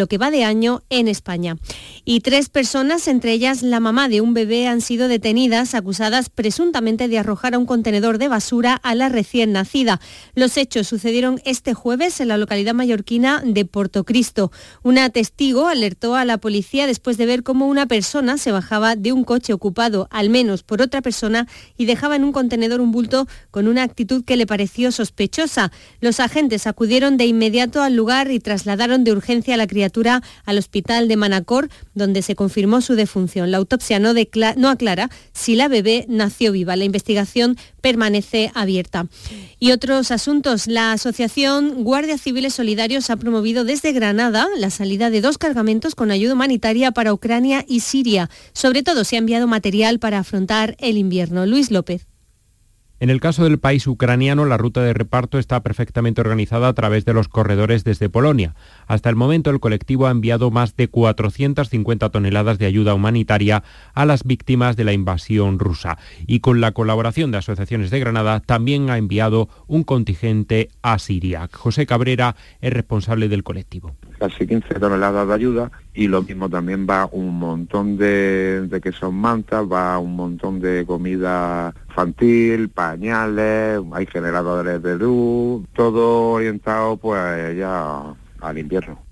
[0.00, 1.58] lo que va de año en España.
[2.06, 7.06] Y tres personas, entre ellas la mamá de un bebé, han sido detenidas acusadas presuntamente
[7.06, 10.00] de arrojar a un contenedor de basura a la recién nacida.
[10.34, 14.50] Los hechos sucedieron este jueves en la localidad mallorquina de Portocristo.
[14.82, 19.12] Una testigo alertó a la policía después de ver cómo una persona se bajaba de
[19.12, 21.46] un coche ocupado al menos por otra persona
[21.76, 25.70] y dejaba en un contenedor un bulto con una actitud que le pareció sospechosa.
[26.00, 29.89] Los agentes acudieron de inmediato al lugar y trasladaron de urgencia a la criatura
[30.44, 33.50] al hospital de Manacor, donde se confirmó su defunción.
[33.50, 34.12] La autopsia no,
[34.56, 36.76] no aclara si la bebé nació viva.
[36.76, 39.06] La investigación permanece abierta.
[39.58, 40.66] Y otros asuntos.
[40.66, 46.10] La Asociación Guardias Civiles Solidarios ha promovido desde Granada la salida de dos cargamentos con
[46.10, 48.30] ayuda humanitaria para Ucrania y Siria.
[48.52, 51.46] Sobre todo se ha enviado material para afrontar el invierno.
[51.46, 52.09] Luis López.
[53.00, 57.06] En el caso del país ucraniano, la ruta de reparto está perfectamente organizada a través
[57.06, 58.54] de los corredores desde Polonia.
[58.86, 63.62] Hasta el momento, el colectivo ha enviado más de 450 toneladas de ayuda humanitaria
[63.94, 65.96] a las víctimas de la invasión rusa.
[66.26, 71.48] Y con la colaboración de asociaciones de Granada, también ha enviado un contingente a Siria.
[71.50, 76.86] José Cabrera es responsable del colectivo casi 15 toneladas de ayuda y lo mismo también
[76.88, 83.80] va un montón de, de que son mantas, va un montón de comida infantil, pañales,
[83.92, 89.09] hay generadores de luz, todo orientado pues ya al invierno.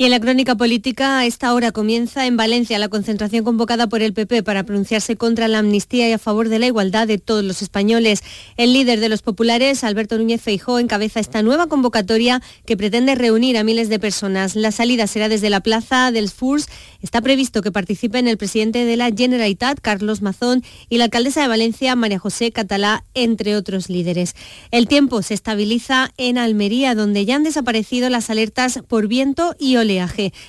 [0.00, 4.00] Y en la crónica política, a esta hora comienza en Valencia la concentración convocada por
[4.00, 7.44] el PP para pronunciarse contra la amnistía y a favor de la igualdad de todos
[7.44, 8.22] los españoles.
[8.56, 13.58] El líder de los populares, Alberto Núñez Feijó, encabeza esta nueva convocatoria que pretende reunir
[13.58, 14.56] a miles de personas.
[14.56, 16.70] La salida será desde la plaza del Furs.
[17.02, 21.48] Está previsto que participen el presidente de la Generalitat, Carlos Mazón, y la alcaldesa de
[21.48, 24.34] Valencia, María José Catalá, entre otros líderes.
[24.70, 29.76] El tiempo se estabiliza en Almería, donde ya han desaparecido las alertas por viento y
[29.76, 29.89] oleaje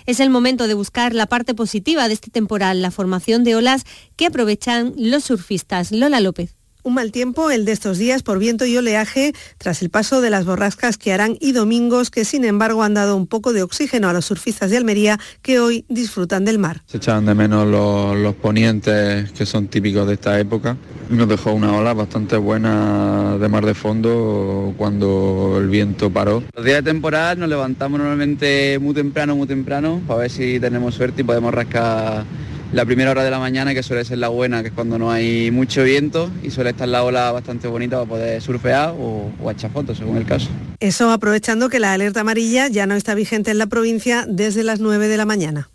[0.05, 3.85] es el momento de buscar la parte positiva de este temporal, la formación de olas
[4.15, 5.91] que aprovechan los surfistas.
[5.91, 6.60] Lola López.
[6.83, 10.31] Un mal tiempo el de estos días por viento y oleaje tras el paso de
[10.31, 14.09] las borrascas que harán y domingos que sin embargo han dado un poco de oxígeno
[14.09, 16.81] a los surfistas de Almería que hoy disfrutan del mar.
[16.87, 20.75] Se echaban de menos los, ponientes que son típicos de esta época.
[21.11, 26.43] Nos dejó una ola bastante buena de mar de fondo cuando el viento paró.
[26.55, 30.95] Los días de temporada nos levantamos normalmente muy temprano, muy temprano, para ver si tenemos
[30.95, 32.25] suerte y podemos rascar
[32.73, 35.11] la primera hora de la mañana, que suele ser la buena, que es cuando no
[35.11, 39.51] hay mucho viento y suele estar la ola bastante bonita para poder surfear o, o
[39.51, 40.47] echar fotos, según el caso.
[40.79, 44.79] Eso aprovechando que la alerta amarilla ya no está vigente en la provincia desde las
[44.79, 45.69] 9 de la mañana.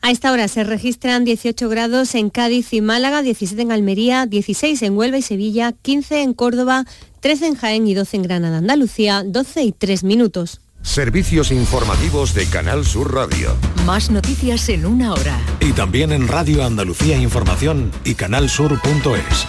[0.00, 4.82] A esta hora se registran 18 grados en Cádiz y Málaga, 17 en Almería, 16
[4.82, 6.84] en Huelva y Sevilla, 15 en Córdoba,
[7.20, 10.60] 13 en Jaén y 12 en Granada, Andalucía, 12 y 3 minutos.
[10.84, 13.56] Servicios informativos de Canal Sur Radio.
[13.86, 15.40] Más noticias en una hora.
[15.58, 19.46] Y también en Radio Andalucía Información y canalsur.es.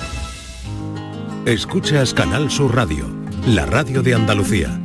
[1.45, 3.13] Escuchas Canal Sur Radio,
[3.45, 4.79] la radio de Andalucía.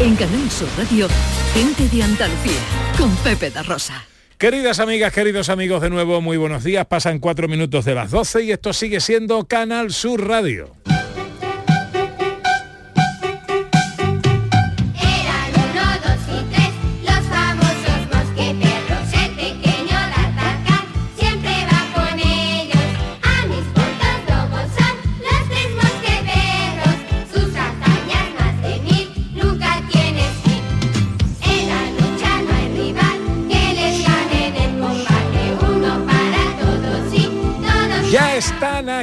[0.00, 1.06] En Canal Sur Radio,
[1.54, 2.60] gente de Andalucía,
[2.98, 4.04] con Pepe da Rosa.
[4.38, 6.84] Queridas amigas, queridos amigos, de nuevo muy buenos días.
[6.86, 10.74] Pasan cuatro minutos de las 12 y esto sigue siendo Canal Sur Radio.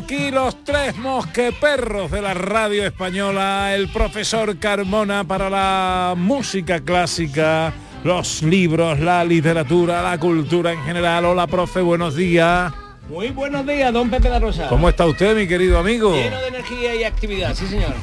[0.05, 7.73] Aquí los tres mosqueperros de la radio española, el profesor Carmona para la música clásica,
[8.03, 11.25] los libros, la literatura, la cultura en general.
[11.25, 12.71] Hola, profe, buenos días.
[13.09, 14.67] Muy buenos días, don Pepe la Rosa.
[14.67, 16.13] ¿Cómo está usted, mi querido amigo?
[16.13, 17.95] Lleno de energía y actividad, sí, señor.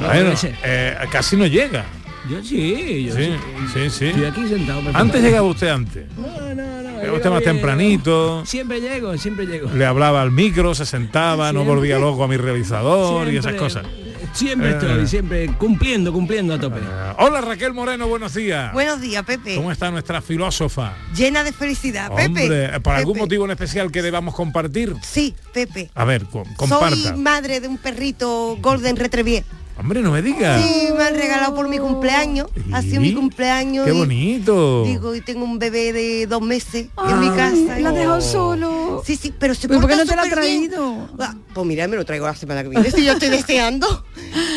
[0.00, 0.32] bueno,
[0.64, 1.84] eh, casi no llega.
[2.28, 3.32] Yo sí, yo sí,
[3.72, 4.06] sí, sí.
[4.06, 4.82] Estoy aquí sentado.
[4.94, 6.06] Antes llegaba usted antes.
[6.16, 6.98] No, no, no.
[6.98, 8.44] Llegaba usted más tempranito.
[8.44, 9.70] Siempre llego, siempre llego.
[9.70, 13.86] Le hablaba al micro, se sentaba, no volvía loco a mi realizador y esas cosas.
[14.32, 15.06] Siempre estoy, eh.
[15.06, 16.80] siempre cumpliendo, cumpliendo a tope.
[16.80, 18.70] Eh, hola Raquel Moreno, buenos días.
[18.72, 19.56] Buenos días, Pepe.
[19.56, 20.94] ¿Cómo está nuestra filósofa?
[21.16, 22.78] Llena de felicidad, Pepe.
[22.80, 24.94] ¿Por algún motivo en especial que debamos compartir?
[25.00, 25.90] Sí, Pepe.
[25.94, 26.26] A ver,
[26.56, 26.96] comparta.
[26.96, 29.44] Soy madre de un perrito Golden Retriever.
[29.78, 30.62] Hombre, no me digas.
[30.62, 32.48] Sí, me han regalado por mi cumpleaños.
[32.72, 33.84] Ha sido mi cumpleaños.
[33.84, 34.84] Qué bonito.
[34.84, 37.78] Digo, y tengo un bebé de dos meses en mi casa.
[37.80, 39.02] La dejó solo.
[39.04, 41.08] Sí, sí, pero se ¿Por qué no te la ha traído?
[41.18, 44.04] Ah, pues mira, me lo traigo la semana que viene, si yo estoy deseando.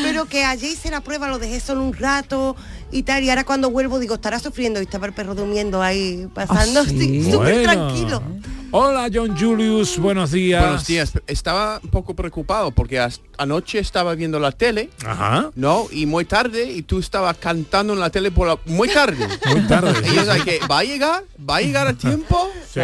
[0.04, 2.56] pero que ayer hice la prueba, lo dejé solo un rato,
[2.92, 3.24] y tal.
[3.24, 6.98] Y ahora cuando vuelvo digo, estará sufriendo y estaba el perro durmiendo ahí, pasando sí?
[6.98, 7.64] sí, súper Bueno.
[7.64, 8.24] tranquilo.
[8.72, 10.62] Hola John Julius, buenos días.
[10.62, 11.14] Buenos días.
[11.26, 13.04] Estaba un poco preocupado porque
[13.40, 15.50] anoche estaba viendo la tele, Ajá.
[15.56, 15.88] ¿no?
[15.92, 19.28] Y muy tarde y tú estabas cantando en la tele por la- muy tarde.
[19.50, 20.08] Muy tarde.
[20.08, 21.24] Y yo decía que, ¿va a llegar?
[21.50, 22.52] ¿Va a llegar a tiempo?
[22.72, 22.80] Sí,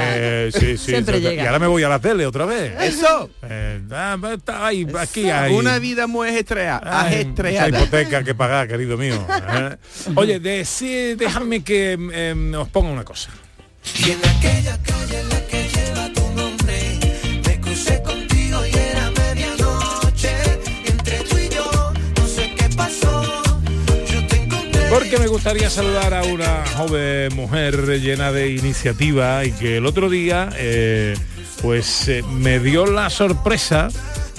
[0.60, 0.86] sí, sí.
[0.88, 1.24] Siempre sí.
[1.24, 1.44] llega.
[1.44, 2.74] Y ahora me voy a la tele otra vez.
[2.82, 3.30] Eso.
[3.44, 5.54] Eh, ah, está ahí, aquí hay.
[5.54, 7.70] Una vida muy ajetrea- Ay, Mucha ajetreada.
[7.70, 9.24] hipoteca que pagar, querido mío.
[9.54, 9.78] ¿eh?
[10.16, 13.30] Oye, de- sí, déjame que em, os ponga una cosa.
[14.04, 15.65] Y en aquella calle en la que
[24.96, 30.10] Porque me gustaría saludar a una joven mujer llena de iniciativa y que el otro
[30.10, 31.18] día eh,
[31.62, 33.90] pues eh, me dio la sorpresa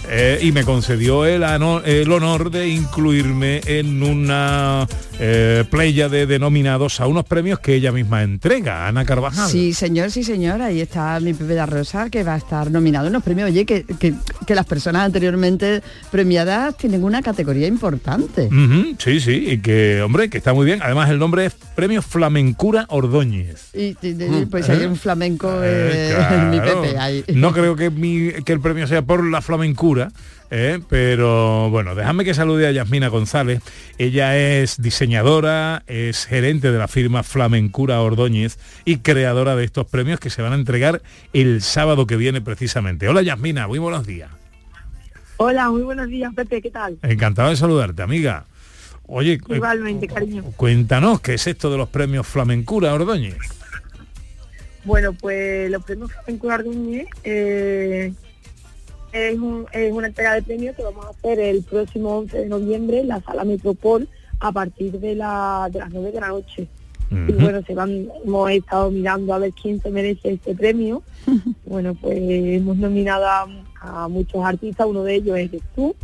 [0.08, 7.06] eh, y me concedió el, honor de incluirme en una eh, playa de denominados a
[7.06, 9.48] unos premios que ella misma entrega, Ana Carvajal.
[9.50, 10.60] Sí, señor, sí, señor.
[10.60, 13.50] Ahí está mi Pepe da Rosa, que va a estar nominado en los premios.
[13.50, 14.14] Oye, que, que-
[14.46, 18.48] que las personas anteriormente premiadas tienen una categoría importante.
[18.98, 20.80] Sí, sí, y que, hombre, que está muy bien.
[20.82, 23.70] Además, el nombre es Premio Flamencura Ordóñez.
[23.74, 24.86] Y, y- y- pues hay ¿Eh?
[24.86, 26.60] un flamenco, Eh, eh, mi.
[26.60, 26.98] Pepe.
[26.98, 27.24] ahí.
[27.34, 30.10] No creo que, mi- que el premio sea por la flamencura,
[30.50, 30.80] ¿eh?
[30.88, 33.60] pero bueno, déjame que salude a Yasmina González.
[33.98, 40.20] Ella es diseñadora, es gerente de la firma Flamencura Ordóñez y creadora de estos premios
[40.20, 41.02] que se van a entregar
[41.32, 43.08] el sábado que viene precisamente.
[43.08, 44.30] Hola Yasmina, muy buenos días.
[45.38, 46.98] Hola, muy buenos días, Pepe, ¿qué tal?
[47.02, 48.46] Encantado de saludarte, amiga.
[49.08, 50.44] Oye, Igualmente, cariño.
[50.56, 53.36] cuéntanos, ¿qué es esto de los premios Flamencura Ordóñez?
[54.84, 58.12] Bueno, pues los premios Flamenco Ardúñez eh,
[59.12, 62.46] es, un- es una entrega de premios que vamos a hacer el próximo 11 de
[62.48, 64.08] noviembre en la Sala Metropol
[64.40, 66.68] a partir de, la, de las 9 de la noche.
[67.08, 71.02] Y bueno, se van, hemos estado mirando a ver quién se merece este premio.
[71.64, 73.46] bueno, pues hemos nominado a,
[73.80, 75.94] a muchos artistas, uno de ellos es tú.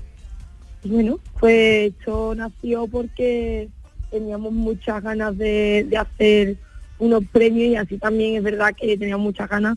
[0.84, 3.68] Y bueno, pues esto nació porque
[4.10, 6.56] teníamos muchas ganas de, de hacer
[7.00, 9.76] unos premios y así también es verdad que teníamos muchas ganas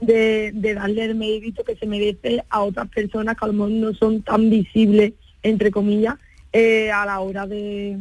[0.00, 3.70] de, de darle el mérito que se merece a otras personas que a lo mejor
[3.70, 5.12] no son tan visibles,
[5.42, 6.14] entre comillas,
[6.52, 7.96] eh, a la hora de,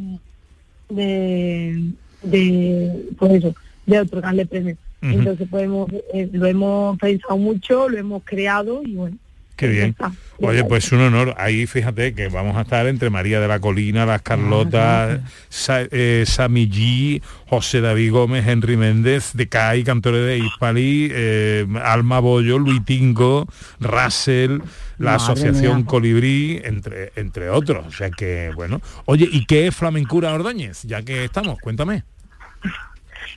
[0.89, 1.91] de,
[2.23, 3.55] de pues eso,
[3.85, 4.77] de otorgarle premios.
[5.01, 9.17] Entonces pues hemos, eh, lo hemos pensado mucho, lo hemos creado y bueno,
[9.59, 9.95] Qué bien.
[10.37, 11.35] Oye, pues un honor.
[11.37, 15.19] Ahí fíjate que vamos a estar entre María de la Colina, las Carlotas,
[15.49, 21.67] Sa- eh, Sami G, José David Gómez, Henry Méndez, de CAI, cantores de Hispali, eh,
[21.83, 23.47] Alma Bollo, Luis Tingo,
[23.81, 24.59] Russell,
[24.97, 25.85] la Madre Asociación mía.
[25.85, 27.85] Colibrí, entre, entre otros.
[27.87, 28.79] O sea que, bueno.
[29.05, 30.83] Oye, ¿y qué es Flamencura Ordóñez?
[30.83, 32.05] Ya que estamos, cuéntame.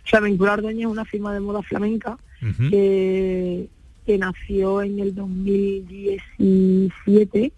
[0.04, 2.16] Flamencura Ordóñez es una firma de moda flamenca
[2.70, 3.66] que,
[4.06, 7.52] que nació en el 2017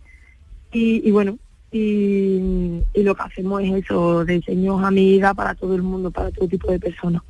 [0.72, 1.38] y, y bueno,
[1.72, 6.30] y, y lo que hacemos es eso, diseños a medida para todo el mundo, para
[6.30, 7.22] todo tipo de personas.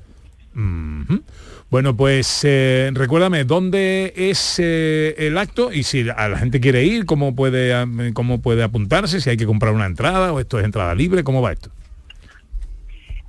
[0.54, 1.22] Ujú.
[1.70, 6.84] Bueno, pues eh, recuérdame dónde es eh, el acto y si a la gente quiere
[6.84, 10.58] ir, cómo puede am- cómo puede apuntarse, si hay que comprar una entrada o esto
[10.60, 11.70] es entrada libre, cómo va esto.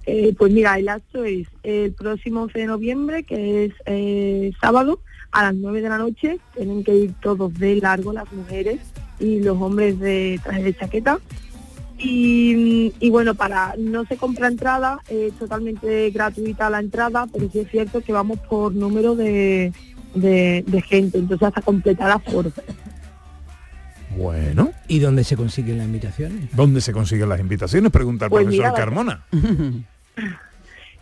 [0.05, 4.99] Eh, pues mira, el acto es el próximo 11 de noviembre, que es eh, sábado,
[5.35, 6.39] a las 9 de la noche.
[6.55, 8.79] Tienen que ir todos de largo, las mujeres
[9.19, 11.19] y los hombres de traje de chaqueta.
[11.97, 17.59] Y, y bueno, para no se compra entrada, es totalmente gratuita la entrada, pero sí
[17.59, 19.71] es cierto que vamos por número de,
[20.13, 22.51] de, de gente, entonces hasta completar aforo.
[24.17, 24.71] Bueno.
[24.87, 26.49] ¿Y dónde se consiguen las invitaciones?
[26.55, 27.91] ¿Dónde se consiguen las invitaciones?
[27.91, 29.25] Pregunta el Pues profesor mira, Carmona.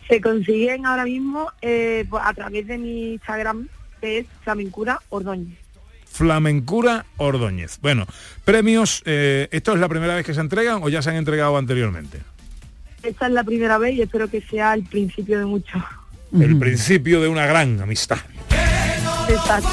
[0.08, 3.68] Se consiguen ahora mismo eh, pues, a través de mi Instagram,
[4.04, 5.58] que es Flamencura Ordóñez.
[6.06, 7.78] Flamencura Ordóñez.
[7.80, 8.06] Bueno,
[8.44, 11.56] premios, eh, ¿esto es la primera vez que se entregan o ya se han entregado
[11.56, 12.20] anteriormente?
[13.02, 15.82] Esta es la primera vez y espero que sea el principio de mucho.
[16.38, 18.18] El principio de una gran amistad.
[19.28, 19.68] Exacto.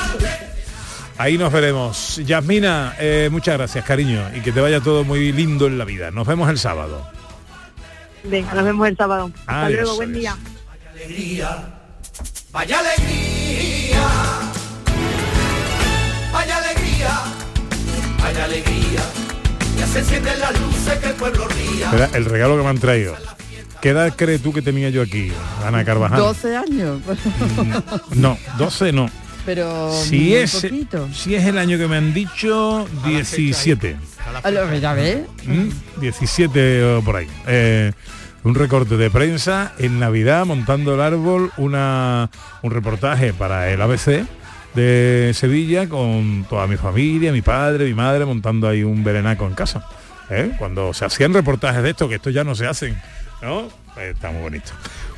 [1.17, 2.21] Ahí nos veremos.
[2.25, 6.09] Yasmina, eh, muchas gracias, cariño, y que te vaya todo muy lindo en la vida.
[6.09, 7.05] Nos vemos el sábado.
[8.23, 9.29] Venga, nos vemos el sábado.
[9.41, 10.21] Hasta Adiós, luego, buen adiós.
[10.21, 10.37] día.
[10.93, 11.65] alegría,
[12.51, 13.80] vaya alegría,
[16.33, 17.19] vaya alegría,
[18.21, 19.01] vaya alegría,
[19.77, 21.85] ya se encienden las luces que el pueblo ría.
[21.85, 23.15] Espera, el regalo que me han traído.
[23.81, 25.31] ¿Qué edad crees tú que tenía yo aquí,
[25.65, 26.19] Ana Carvajal?
[26.19, 27.01] 12 años.
[28.13, 29.09] No, 12 no.
[29.43, 31.09] Pero Si muy es, poquito.
[31.11, 33.95] si es el año que me han dicho, 17.
[34.43, 35.21] A lo- ya ves.
[35.47, 35.69] ¿Mm?
[35.99, 37.27] 17 o por ahí.
[37.47, 37.91] Eh,
[38.43, 42.29] un recorte de prensa en Navidad montando el árbol, una,
[42.61, 44.25] un reportaje para el ABC
[44.73, 49.53] de Sevilla con toda mi familia, mi padre, mi madre montando ahí un berenaco en
[49.53, 49.85] casa.
[50.29, 50.51] ¿eh?
[50.57, 52.99] Cuando se hacían reportajes de esto, que estos ya no se hacen,
[53.41, 53.67] ¿no?
[53.97, 54.71] Eh, Está muy bonito.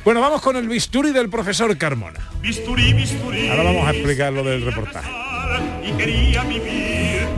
[0.04, 2.20] Bueno, vamos con el bisturi del profesor Carmona.
[3.50, 5.08] Ahora vamos a explicar lo del reportaje.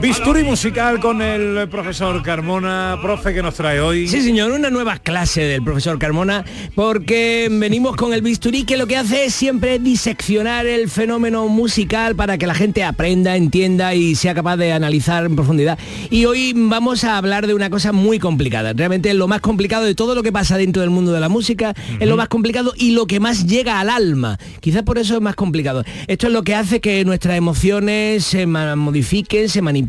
[0.00, 4.06] Bisturi musical con el profesor Carmona, profe que nos trae hoy.
[4.06, 8.86] Sí, señor, una nueva clase del profesor Carmona, porque venimos con el bisturí que lo
[8.86, 14.14] que hace es siempre diseccionar el fenómeno musical para que la gente aprenda, entienda y
[14.16, 15.78] sea capaz de analizar en profundidad.
[16.10, 18.74] Y hoy vamos a hablar de una cosa muy complicada.
[18.74, 21.74] Realmente lo más complicado de todo lo que pasa dentro del mundo de la música
[21.98, 24.38] es lo más complicado y lo que más llega al alma.
[24.60, 25.84] Quizás por eso es más complicado.
[26.06, 29.85] Esto es lo que hace que nuestras emociones se modifiquen, se manipulen,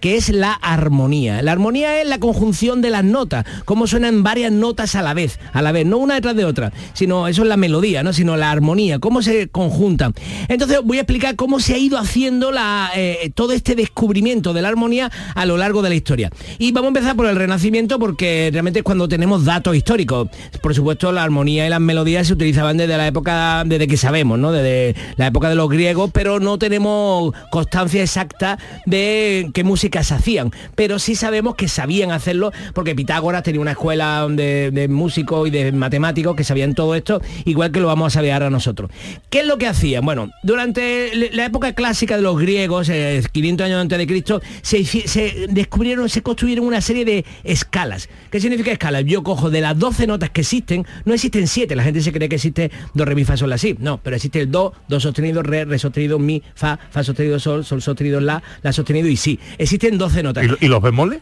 [0.00, 1.42] que es la armonía.
[1.42, 5.38] La armonía es la conjunción de las notas, cómo suenan varias notas a la vez,
[5.52, 8.12] a la vez, no una detrás de otra, sino eso es la melodía, ¿no?
[8.12, 10.14] sino la armonía, cómo se conjuntan.
[10.48, 14.62] Entonces voy a explicar cómo se ha ido haciendo la, eh, todo este descubrimiento de
[14.62, 16.30] la armonía a lo largo de la historia.
[16.58, 20.28] Y vamos a empezar por el Renacimiento porque realmente es cuando tenemos datos históricos.
[20.62, 24.38] Por supuesto, la armonía y las melodías se utilizaban desde la época, desde que sabemos,
[24.38, 24.52] ¿no?
[24.52, 29.17] Desde la época de los griegos, pero no tenemos constancia exacta de
[29.52, 30.50] qué músicas hacían.
[30.74, 35.72] Pero sí sabemos que sabían hacerlo porque Pitágoras tenía una escuela de, músicos y de
[35.72, 38.90] matemáticos que sabían todo esto, igual que lo vamos a saber ahora nosotros.
[39.30, 40.04] ¿Qué es lo que hacían?
[40.04, 44.84] Bueno, durante la época clásica de los griegos, eh, 500 años antes de Cristo, se,
[44.84, 48.08] se descubrieron, se construyeron una serie de escalas.
[48.30, 49.04] ¿Qué significa escalas?
[49.04, 52.28] Yo cojo de las 12 notas que existen, no existen 7, la gente se cree
[52.28, 53.74] que existe do, re, mi, fa, sol, la, si.
[53.78, 57.64] No, pero existe el do, do sostenido, re, re sostenido, mi, fa, fa sostenido, sol,
[57.64, 59.38] sol sostenido, la, la sostenido y si.
[59.58, 60.44] Existen 12 notas.
[60.60, 61.20] ¿Y, y los bemoles?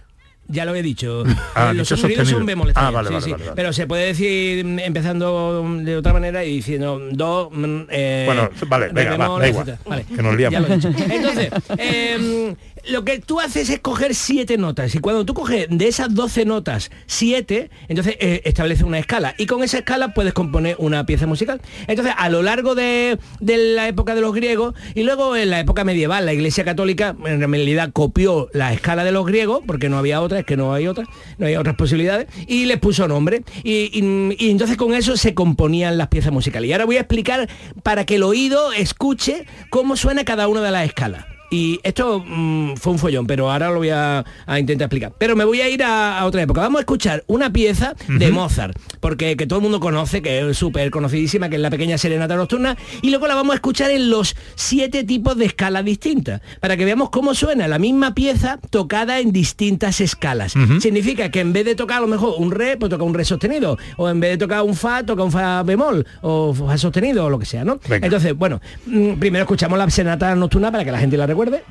[0.49, 1.25] Ya lo he dicho.
[1.57, 2.39] Ah, Eh, los sostenidos sostenido.
[2.39, 3.31] son bemoles Ah, vale, sí, vale, sí.
[3.33, 3.45] vale.
[3.57, 8.51] Pero se puede decir mm, empezando de otra manera y diciendo do, mm, eh, Bueno,
[8.69, 9.79] vale, venga, va, da igual.
[10.15, 10.71] Que nos liamos.
[10.71, 12.55] Entonces, em,
[12.89, 16.45] lo que tú haces es coger siete notas y cuando tú coges de esas 12
[16.45, 21.27] notas siete, entonces eh, establece una escala y con esa escala puedes componer una pieza
[21.27, 21.61] musical.
[21.87, 25.61] Entonces, a lo largo de, de la época de los griegos y luego en la
[25.61, 29.99] época medieval, la Iglesia Católica en realidad copió la escala de los griegos porque no
[29.99, 31.05] había otra, es que no hay otra,
[31.39, 35.35] no hay otras posibilidades y les puso nombre y, y- y entonces con eso se
[35.35, 36.69] componían las piezas musicales.
[36.69, 37.49] Y ahora voy a explicar
[37.83, 41.25] para que el oído escuche cómo suena cada una de las escalas.
[41.51, 45.13] Y esto mm, fue un follón, pero ahora lo voy a, a intentar explicar.
[45.19, 46.61] Pero me voy a ir a, a otra época.
[46.61, 48.31] Vamos a escuchar una pieza de.
[48.31, 51.97] Mozart, porque que todo el mundo conoce, que es súper conocidísima, que es la pequeña
[51.97, 56.41] serenata nocturna, y luego la vamos a escuchar en los siete tipos de escalas distintas,
[56.61, 60.55] para que veamos cómo suena la misma pieza tocada en distintas escalas.
[60.81, 63.25] Significa que en vez de tocar a lo mejor un re, pues toca un re
[63.25, 67.25] sostenido, o en vez de tocar un fa, toca un fa bemol, o fa sostenido,
[67.27, 67.79] o lo que sea, ¿no?
[67.89, 68.07] Venga.
[68.07, 71.63] Entonces, bueno, mm, primero escuchamos la serenata nocturna para que la gente la recuerde.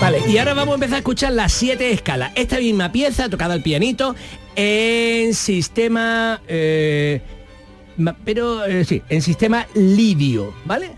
[0.00, 2.30] Vale, y ahora vamos a empezar a escuchar las siete escalas.
[2.36, 4.14] Esta misma pieza tocada al pianito
[4.54, 6.40] en sistema...
[6.46, 7.20] eh,
[8.24, 10.92] pero eh, sí, en sistema lidio, ¿vale?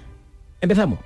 [0.61, 0.99] Empezamos.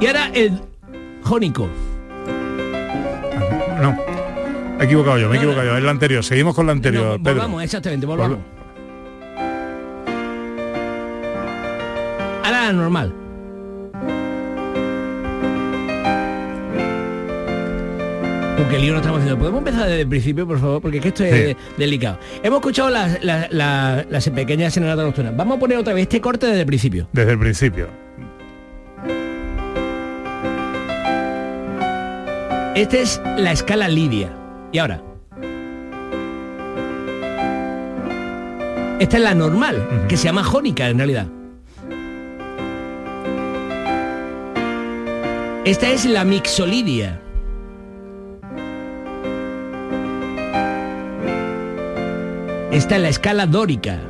[0.00, 0.60] Y ahora el
[1.22, 1.68] jónico.
[3.80, 4.11] No.
[4.82, 5.76] He equivocado yo, me he equivocado yo.
[5.78, 6.24] Es la anterior.
[6.24, 7.34] Seguimos con la anterior, Pedro.
[7.36, 8.38] volvamos, exactamente, volvamos.
[12.44, 13.14] Ahora la normal.
[18.58, 19.38] Porque lío no estamos haciendo.
[19.38, 20.80] ¿Podemos empezar desde el principio, por favor?
[20.82, 21.56] Porque es que esto es Sí.
[21.78, 22.18] delicado.
[22.42, 25.36] Hemos escuchado las, las, las- las pequeñas serenatas nocturnas.
[25.36, 27.08] Vamos a poner otra vez este corte desde el principio.
[27.12, 27.88] Desde el principio.
[32.74, 34.30] Esta es la escala lidia.
[34.72, 35.02] Y ahora.
[38.98, 41.26] Esta es la normal, que se llama jónica en realidad.
[45.64, 47.20] Esta es la mixolidia.
[52.70, 54.00] Esta es la escala dórica.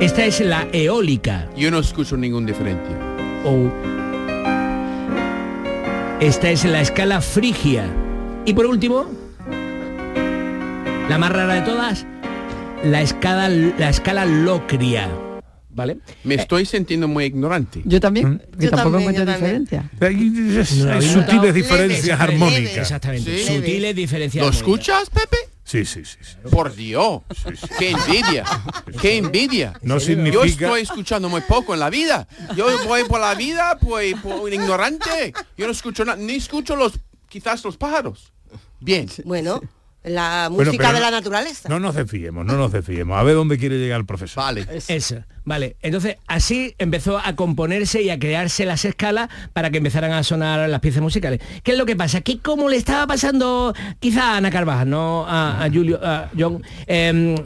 [0.00, 1.48] Esta es la eólica.
[1.56, 2.96] Yo no escucho ninguna diferencia.
[3.44, 4.01] o
[6.22, 7.84] esta es la escala frigia.
[8.46, 9.10] Y por último,
[11.08, 12.06] la más rara de todas,
[12.84, 15.10] la escala, la escala locria.
[15.70, 15.98] ¿Vale?
[16.22, 17.80] Me estoy sintiendo muy ignorante.
[17.84, 19.90] Yo también, que Yo tampoco encuentro diferencia.
[20.00, 22.76] Hay, ¿No lo habéis sutiles diferencias Exactamente, armónicas.
[22.76, 23.38] Exactamente.
[23.38, 23.54] Sí.
[23.56, 24.68] Sutiles diferencias ¿Lo armónicas.
[24.68, 25.51] escuchas, Pepe?
[25.72, 26.18] Sí, sí, sí.
[26.20, 26.36] sí.
[26.50, 27.22] Por Dios,
[27.78, 28.44] qué envidia,
[29.00, 29.72] qué envidia.
[29.80, 32.28] No Yo significa- estoy escuchando muy poco en la vida.
[32.54, 35.32] Yo voy por la vida, pues, por un ignorante.
[35.56, 36.92] Yo no escucho nada, ni escucho los,
[37.26, 38.34] quizás los pájaros.
[38.80, 39.08] Bien.
[39.24, 39.62] Bueno,
[40.04, 41.68] la música de no- la naturaleza.
[41.68, 43.18] No nos desfiemos, no nos desfiemos.
[43.18, 44.42] A ver dónde quiere llegar el profesor.
[44.42, 44.66] Vale.
[44.88, 45.76] Eso, vale.
[45.82, 50.68] Entonces, así empezó a componerse y a crearse las escalas para que empezaran a sonar
[50.68, 51.40] las piezas musicales.
[51.62, 52.20] ¿Qué es lo que pasa?
[52.20, 56.62] Que como le estaba pasando quizá a Ana Carvajal, no a, a Julio, a John,
[56.86, 57.36] em,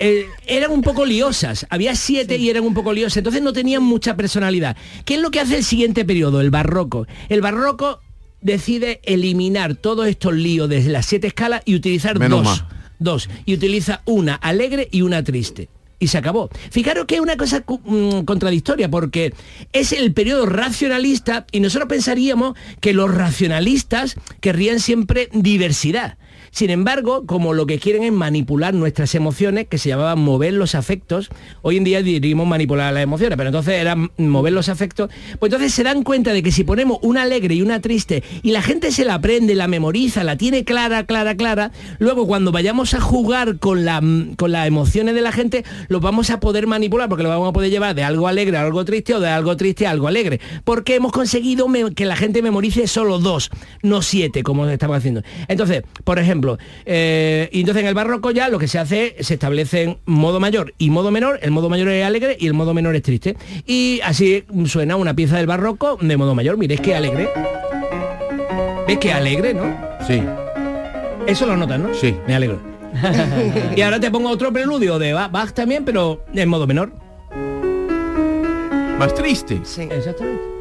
[0.00, 3.82] eh, eran un poco liosas, había siete y eran un poco liosas, entonces no tenían
[3.82, 4.76] mucha personalidad.
[5.04, 6.40] ¿Qué es lo que hace el siguiente periodo?
[6.40, 7.06] El barroco.
[7.28, 8.00] El barroco
[8.40, 12.64] decide eliminar todos estos líos de las siete escalas y utilizar Menos dos.
[12.98, 13.30] Dos.
[13.44, 15.68] Y utiliza una alegre y una triste.
[16.00, 16.48] Y se acabó.
[16.70, 19.34] Fijaros que es una cosa mm, contradictoria porque
[19.72, 26.16] es el periodo racionalista y nosotros pensaríamos que los racionalistas querrían siempre diversidad.
[26.50, 30.74] Sin embargo, como lo que quieren es manipular nuestras emociones, que se llamaban mover los
[30.74, 31.30] afectos,
[31.62, 35.74] hoy en día diríamos manipular las emociones, pero entonces era mover los afectos, pues entonces
[35.74, 38.92] se dan cuenta de que si ponemos una alegre y una triste y la gente
[38.92, 43.58] se la aprende, la memoriza, la tiene clara, clara, clara, luego cuando vayamos a jugar
[43.58, 44.02] con, la,
[44.36, 47.52] con las emociones de la gente, los vamos a poder manipular porque lo vamos a
[47.52, 50.40] poder llevar de algo alegre a algo triste o de algo triste a algo alegre.
[50.64, 53.50] Porque hemos conseguido que la gente memorice solo dos,
[53.82, 55.22] no siete, como estamos haciendo.
[55.48, 56.37] Entonces, por ejemplo,
[56.86, 60.74] eh, y entonces en el barroco ya lo que se hace, se establecen modo mayor
[60.78, 63.36] y modo menor, el modo mayor es alegre y el modo menor es triste.
[63.66, 67.28] Y así suena una pieza del barroco de modo mayor, miréis que alegre.
[68.86, 69.76] ¿Ves que alegre, no?
[70.06, 70.22] Sí.
[71.26, 71.92] Eso lo notas, ¿no?
[71.94, 72.14] Sí.
[72.26, 72.58] Me alegro.
[73.76, 76.92] y ahora te pongo otro preludio de Ba- Bach también, pero en modo menor.
[78.98, 79.60] Más triste.
[79.64, 79.82] Sí.
[79.90, 80.57] Exactamente.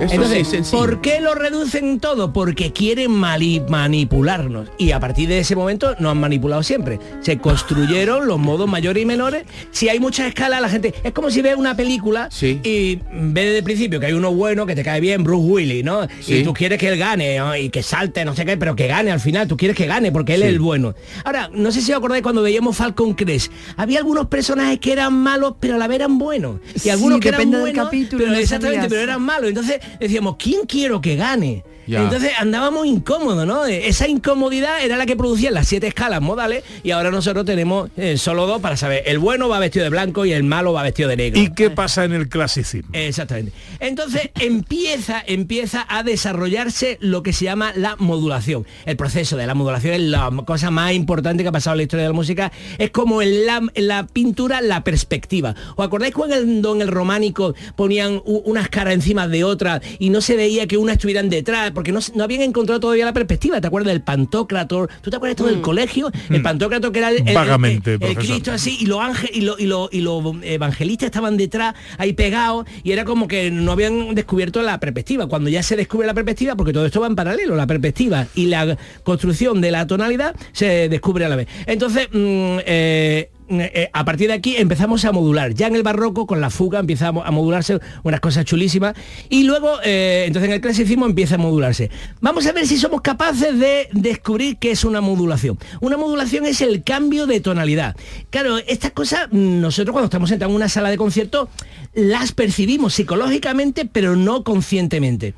[0.00, 0.76] Eso Entonces, sí.
[0.76, 2.30] ¿por qué lo reducen todo?
[2.32, 4.68] Porque quieren mali- manipularnos.
[4.76, 6.98] Y a partir de ese momento nos han manipulado siempre.
[7.20, 9.44] Se construyeron los modos mayores y menores.
[9.70, 10.92] Si hay muchas escalas, la gente...
[11.02, 12.60] Es como si ves una película Sí.
[12.62, 15.82] y ves desde el principio que hay uno bueno que te cae bien, Bruce Willis,
[15.84, 16.06] ¿no?
[16.26, 17.56] Y tú quieres que él gane ¿no?
[17.56, 19.48] y que salte, no sé qué, pero que gane al final.
[19.48, 20.94] Tú quieres que gane porque él es el bueno.
[21.24, 23.50] Ahora, no sé si os acordáis cuando veíamos Falcon Crest.
[23.78, 26.60] Había algunos personajes que eran malos, pero a la vez eran buenos.
[26.84, 28.90] Y algunos que eran del buenos, capítulo, pero no exactamente, sabías.
[28.90, 29.48] pero eran malos.
[29.48, 31.64] Entonces decíamos, ¿quién quiero que gane?
[31.86, 32.02] Ya.
[32.02, 33.64] Entonces andábamos incómodos, ¿no?
[33.66, 38.16] Esa incomodidad era la que producían las siete escalas modales y ahora nosotros tenemos eh,
[38.16, 41.08] solo dos para saber, el bueno va vestido de blanco y el malo va vestido
[41.08, 41.40] de negro.
[41.40, 42.90] ¿Y qué pasa en el clasicismo?
[42.92, 43.52] Exactamente.
[43.80, 48.66] Entonces empieza, empieza a desarrollarse lo que se llama la modulación.
[48.84, 51.82] El proceso de la modulación es la cosa más importante que ha pasado en la
[51.84, 52.52] historia de la música.
[52.78, 55.54] Es como en la, en la pintura la perspectiva.
[55.76, 60.36] ¿Os acordáis cuando en el románico ponían unas caras encima de otras y no se
[60.36, 61.72] veía que una estuvieran detrás?
[61.76, 63.60] Porque no, no habían encontrado todavía la perspectiva.
[63.60, 64.90] ¿Te acuerdas del Pantocrator?
[65.02, 66.10] ¿Tú te acuerdas todo del colegio?
[66.28, 68.16] El Pantocrator que era el, Vagamente, el.
[68.16, 72.12] Cristo así y los ángeles y los y lo- y los evangelistas estaban detrás ahí
[72.14, 76.14] pegados y era como que no habían descubierto la perspectiva cuando ya se descubre la
[76.14, 80.34] perspectiva porque todo esto va en paralelo la perspectiva y la construcción de la tonalidad
[80.52, 85.12] se descubre a la vez entonces mm, eh, eh, a partir de aquí empezamos a
[85.12, 85.54] modular.
[85.54, 86.82] Ya en el barroco con la fuga
[87.12, 88.94] mo- a modularse unas cosas chulísimas
[89.28, 91.90] y luego eh, entonces en el clasicismo empieza a modularse.
[92.20, 95.58] Vamos a ver si somos capaces de descubrir qué es una modulación.
[95.80, 97.96] Una modulación es el cambio de tonalidad.
[98.30, 101.48] Claro, estas cosas mm, nosotros cuando estamos sentados en una sala de concierto
[101.94, 105.34] las percibimos psicológicamente pero no conscientemente.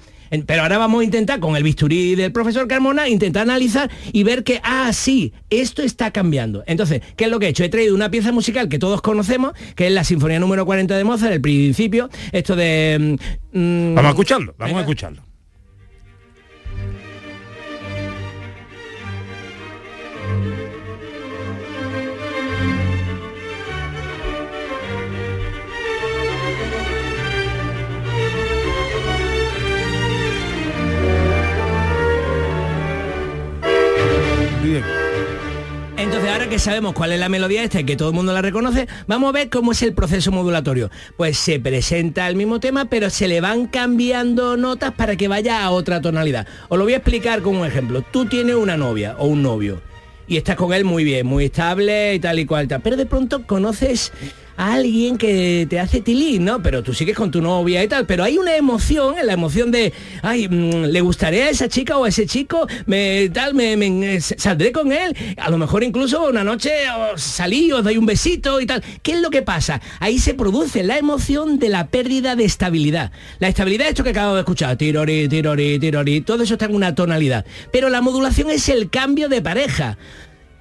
[0.47, 4.45] Pero ahora vamos a intentar, con el bisturí del profesor Carmona, intentar analizar y ver
[4.45, 6.62] que, ah, sí, esto está cambiando.
[6.67, 7.64] Entonces, ¿qué es lo que he hecho?
[7.64, 11.05] He traído una pieza musical que todos conocemos, que es la Sinfonía número 40 de
[11.05, 13.19] Mozart, el principio, esto de...
[13.53, 15.28] mm, mm, Vamos a escucharlo, vamos a escucharlo.
[35.99, 38.41] Entonces ahora que sabemos cuál es la melodía esta y que todo el mundo la
[38.41, 40.93] reconoce, vamos a ver cómo es el proceso modulatorio.
[41.17, 45.65] Pues se presenta el mismo tema, pero se le van cambiando notas para que vaya
[45.65, 46.47] a otra tonalidad.
[46.69, 48.03] Os lo voy a explicar con un ejemplo.
[48.03, 49.83] Tú tienes una novia o un novio
[50.29, 53.07] y estás con él muy bien, muy estable y tal y cual, tal, pero de
[53.07, 54.13] pronto conoces
[54.59, 56.61] alguien que te hace tilín, ¿no?
[56.61, 59.92] Pero tú sigues con tu novia y tal, pero hay una emoción, la emoción de,
[60.21, 62.66] ay, mm, ¿le gustaría a esa chica o a ese chico?
[62.87, 66.73] Me, tal, me, me- saldré con él, a lo mejor incluso una noche
[67.14, 68.83] os salí, os doy un besito y tal.
[69.03, 69.81] ¿Qué es lo que pasa?
[70.01, 73.12] Ahí se produce la emoción de la pérdida de estabilidad.
[73.38, 76.75] La estabilidad es esto que acabo de escuchar, tirori, tirori, tirori, todo eso está en
[76.75, 77.47] una tonalidad.
[77.73, 79.99] Pero la modulación es el cambio de pareja.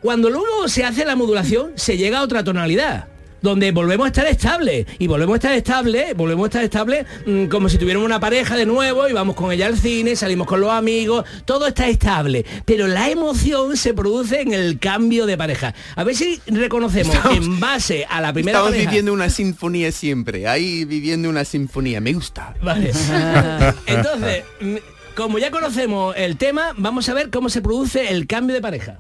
[0.02, 3.08] Cuando luego se hace la modulación, se llega a otra tonalidad
[3.42, 7.46] donde volvemos a estar estable y volvemos a estar estable, volvemos a estar estable mm,
[7.48, 10.62] como si tuviéramos una pareja de nuevo y vamos con ella al cine, salimos con
[10.62, 15.74] los amigos, todo está estable, pero la emoción se produce en el cambio de pareja.
[15.96, 18.90] A ver si reconocemos en base a la primera Estamos pareja.
[18.90, 22.56] viviendo una sinfonía siempre, ahí viviendo una sinfonía, me gusta.
[22.62, 22.92] Vale.
[23.86, 24.76] Entonces, mm,
[25.16, 29.00] como ya conocemos el tema, vamos a ver cómo se produce el cambio de pareja.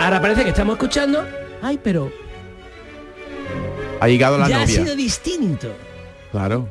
[0.00, 1.24] Ahora parece que estamos escuchando.
[1.62, 2.10] Ay, pero
[4.00, 4.82] Ha llegado la ya ha novia.
[4.82, 5.74] sido distinto.
[6.30, 6.68] Claro.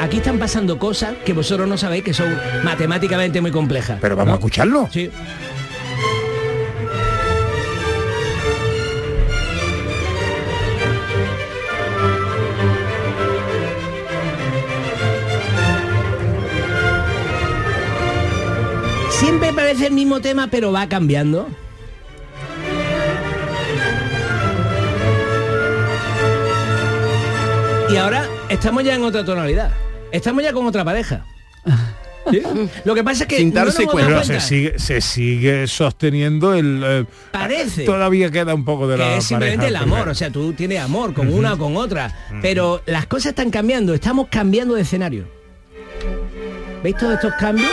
[0.00, 3.98] Aquí están pasando cosas que vosotros no sabéis que son matemáticamente muy complejas.
[4.00, 4.88] Pero vamos a escucharlo.
[4.92, 5.10] Sí.
[19.24, 21.48] Siempre parece el mismo tema, pero va cambiando.
[27.90, 29.70] Y ahora estamos ya en otra tonalidad.
[30.10, 31.24] Estamos ya con otra pareja.
[32.30, 32.42] ¿Sí?
[32.84, 34.24] Lo que pasa es que dado Pero cuenta.
[34.24, 36.82] se sigue, se sigue sosteniendo el...
[36.84, 37.84] eh, Parece.
[37.84, 40.12] Todavía queda un poco de la que es simplemente el amor, primera.
[40.12, 42.10] o sea, tú tienes amor con una o con otra,
[42.40, 45.26] pero las cosas están cambiando, estamos cambiando de escenario.
[46.82, 47.68] ¿Veis todos estos cambios?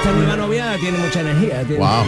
[0.00, 1.60] Esta nueva novia tiene mucha energía.
[1.62, 2.06] tiene- Claro,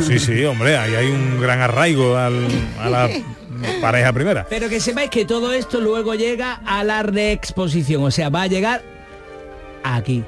[0.00, 2.46] sí, sí, hombre, ahí hay un gran arraigo al-
[2.78, 3.08] a la
[3.80, 4.46] pareja primera.
[4.48, 8.46] Pero que sepáis que todo esto luego llega a la reexposición, o sea, va a
[8.46, 8.82] llegar
[9.82, 10.22] aquí.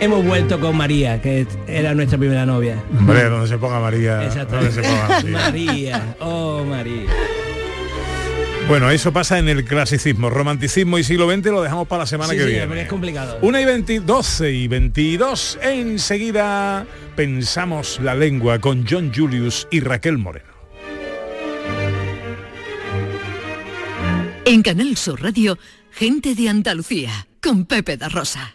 [0.00, 2.76] Hemos vuelto con María, que era nuestra primera novia.
[2.96, 4.22] Hombre, donde se ponga María.
[4.24, 4.54] Exacto.
[4.54, 5.32] donde se ponga María.
[5.50, 7.06] María, oh María.
[8.68, 12.32] Bueno, eso pasa en el clasicismo, romanticismo y siglo XX lo dejamos para la semana
[12.32, 12.66] Sí, que sí, viene.
[12.66, 13.38] pero es complicado.
[13.40, 15.58] 1 y 20, 12 y 22.
[15.62, 20.48] Enseguida pensamos la lengua con John Julius y Raquel Moreno.
[24.44, 25.58] En Canal Sur Radio,
[25.90, 28.54] gente de Andalucía, con Pepe da Rosa.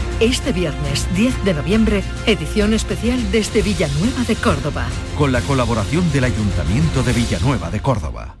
[0.21, 4.85] Este viernes 10 de noviembre, edición especial desde Villanueva de Córdoba.
[5.17, 8.40] Con la colaboración del Ayuntamiento de Villanueva de Córdoba.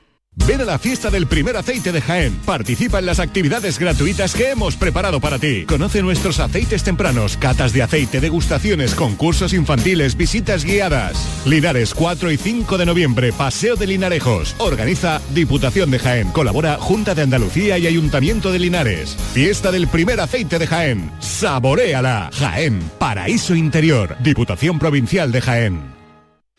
[0.47, 2.33] Ven a la fiesta del primer aceite de Jaén.
[2.45, 5.65] Participa en las actividades gratuitas que hemos preparado para ti.
[5.65, 11.17] Conoce nuestros aceites tempranos, catas de aceite, degustaciones, concursos infantiles, visitas guiadas.
[11.45, 14.55] Linares 4 y 5 de noviembre, Paseo de Linarejos.
[14.57, 16.31] Organiza Diputación de Jaén.
[16.31, 19.17] Colabora Junta de Andalucía y Ayuntamiento de Linares.
[19.33, 21.11] Fiesta del primer aceite de Jaén.
[21.19, 22.29] Saboréala.
[22.33, 24.15] Jaén, paraíso interior.
[24.21, 26.00] Diputación Provincial de Jaén.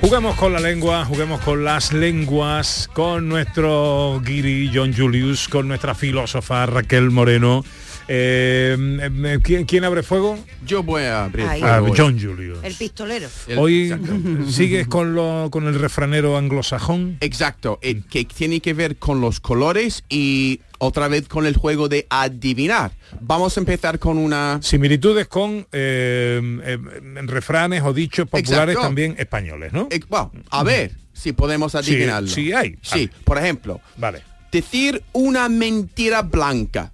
[0.00, 5.94] Juguemos con la lengua, juguemos con las lenguas, con nuestro guiri John Julius, con nuestra
[5.94, 7.64] filósofa Raquel Moreno.
[8.12, 8.76] Eh,
[9.22, 10.36] eh, ¿quién, quién abre fuego?
[10.66, 11.60] Yo voy a abrir Ahí.
[11.62, 11.96] Ah, fuego hoy.
[11.96, 12.58] John Julius.
[12.64, 13.28] El pistolero.
[13.56, 13.94] Hoy
[14.50, 17.18] sigues con, lo, con el refranero anglosajón.
[17.20, 21.88] Exacto, eh, que tiene que ver con los colores y otra vez con el juego
[21.88, 22.90] de adivinar.
[23.20, 24.58] Vamos a empezar con una...
[24.60, 26.78] Similitudes con eh, eh,
[27.26, 28.88] refranes o dichos populares Exacto.
[28.88, 29.86] también españoles, ¿no?
[29.88, 32.28] Eh, bueno, a ver si podemos Sí, adivinarlo.
[32.28, 32.76] sí hay.
[32.82, 34.22] Sí, por ejemplo, Vale.
[34.50, 36.90] decir una mentira blanca.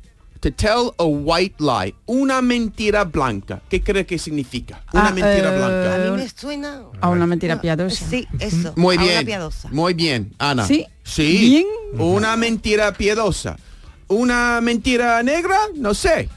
[0.46, 1.92] To tell a white lie.
[2.06, 3.60] Una mentira blanca.
[3.68, 4.80] ¿Qué cree que significa?
[4.92, 5.94] Una Ah, mentira eh, blanca.
[5.96, 6.82] A mí me suena...
[7.00, 8.06] A una mentira piadosa.
[8.08, 8.72] Sí, eso.
[8.76, 9.26] Muy a una bien.
[9.26, 9.68] piadosa.
[9.72, 10.64] Muy bien, Ana.
[10.64, 10.86] ¿Sí?
[11.02, 11.36] Sí.
[11.38, 11.66] Bien.
[12.00, 13.56] Una mentira piadosa.
[14.06, 16.28] Una mentira negra, no sé.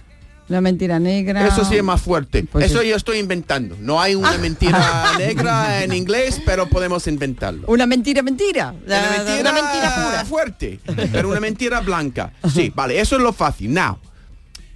[0.49, 1.45] Una mentira negra.
[1.47, 2.43] Eso sí es más fuerte.
[2.43, 2.89] Pues Eso sí.
[2.89, 3.77] yo estoy inventando.
[3.79, 7.67] No hay una mentira negra en inglés, pero podemos inventarlo.
[7.67, 8.73] Una mentira, mentira.
[8.85, 10.25] Una La- mentira, una mentira pura.
[10.25, 10.79] fuerte,
[11.11, 12.33] pero una mentira blanca.
[12.53, 13.73] Sí, vale, eso es lo fácil.
[13.73, 13.99] Now,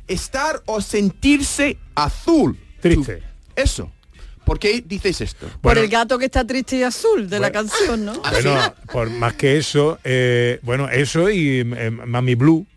[0.07, 2.57] estar o sentirse azul.
[2.79, 3.23] Triste.
[3.55, 3.91] Eso.
[4.45, 5.47] ¿Por qué dices esto?
[5.61, 8.13] Por el gato que está triste y azul de la canción, ¿no?
[8.31, 12.67] Bueno, por más que eso, eh, bueno, eso y eh, Mami Blue.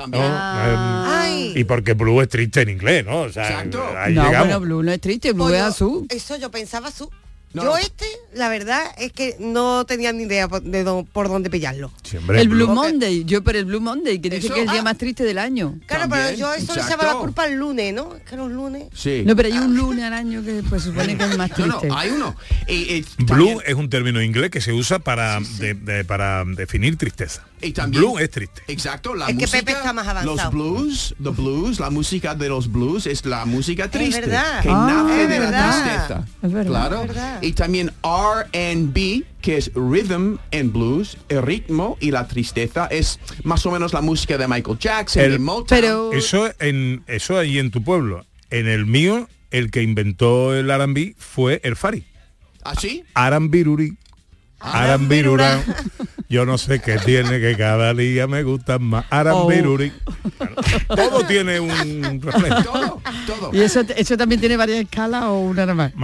[0.00, 0.22] También.
[0.22, 0.28] ¿no?
[0.32, 1.26] Ah.
[1.28, 3.20] Eh, y porque Blue es triste en inglés, ¿no?
[3.22, 4.38] O sea, ahí no, llegamos.
[4.38, 6.06] bueno, Blue no es triste, Blue Pues es yo- azul.
[6.08, 7.08] Eso yo pensaba azul.
[7.52, 7.64] No.
[7.64, 11.90] Yo este, la verdad, es que no tenía ni idea por, de por dónde pillarlo.
[12.04, 14.66] Sí, hombre, el Blue Monday, yo por el Blue Monday, que dice Eso- que es
[14.66, 14.84] el día Ah.
[14.84, 15.74] más triste del año.
[15.86, 18.14] Claro, pero yo eso le echaba la culpa al lunes, ¿no?
[18.14, 18.84] Es que los lunes...
[18.94, 19.24] Sí.
[19.26, 21.66] No, pero hay un lunes al año que pues supone que es el más No,
[21.66, 21.96] no, triste.
[21.98, 22.36] hay uno.
[22.68, 26.44] Y, y Blue también- es un término inglés que se usa para, de- de- para
[26.44, 27.42] definir tristeza.
[27.62, 28.62] Y también- Blue es triste.
[28.68, 30.34] Exacto, la Es que música, Pepe está más avanzado.
[30.36, 34.62] los blues, the blues, la música de los blues es la música triste verdad.
[34.62, 35.70] que Ah, nace es de la verdad.
[35.84, 36.26] tristeza.
[36.42, 36.70] Es verdad.
[36.70, 37.00] Claro.
[37.02, 37.42] Es verdad.
[37.42, 43.64] Y también R&B, que es rhythm and blues, el ritmo y la tristeza es más
[43.66, 45.66] o menos la música de Michael Jackson, El- de Motown.
[45.68, 48.24] Pero Eso en eso ahí en tu pueblo.
[48.50, 52.04] En el mío, el que inventó el R&B fue el Fari.
[52.62, 53.04] ¿Así?
[53.14, 53.96] Arambiruri.
[54.60, 55.62] Arambirura.
[56.28, 59.04] Yo no sé qué tiene que cada día me gustan más.
[59.10, 59.92] Arambiruri.
[60.36, 60.54] Claro,
[60.94, 62.62] Todo tiene un reflejo.
[62.62, 63.50] Todo, todo.
[63.52, 65.92] ¿Y eso, eso también tiene varias escalas o una nada más?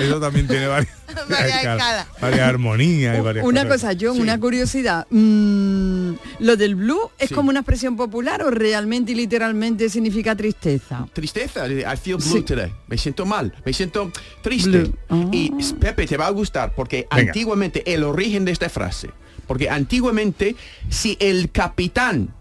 [0.00, 0.92] Eso también tiene varias,
[1.28, 3.82] Varias varias armonías y varias Una cosas.
[3.94, 4.20] cosa, John, Sí.
[4.22, 5.06] una curiosidad.
[5.10, 7.34] Mm, ¿Lo del blue es Sí.
[7.34, 11.06] como una expresión popular o realmente y literalmente significa tristeza?
[11.12, 12.42] Tristeza, I feel blue Sí.
[12.42, 12.72] today.
[12.88, 14.10] Me siento mal, me siento
[14.42, 14.68] triste.
[14.84, 14.94] Blue.
[15.08, 15.24] Ah.
[15.32, 17.28] Y Pepe, te va a gustar porque Venga.
[17.30, 19.10] antiguamente, el origen de esta frase,
[19.46, 20.56] porque antiguamente,
[20.90, 22.34] si el capitán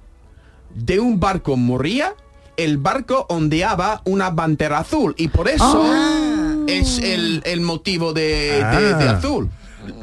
[0.74, 2.14] de un barco moría,
[2.58, 6.25] el barco ondeaba una bandera azul y por eso Ah.
[6.68, 9.18] Es el, el motivo de, de- de Ah.
[9.18, 9.50] azul.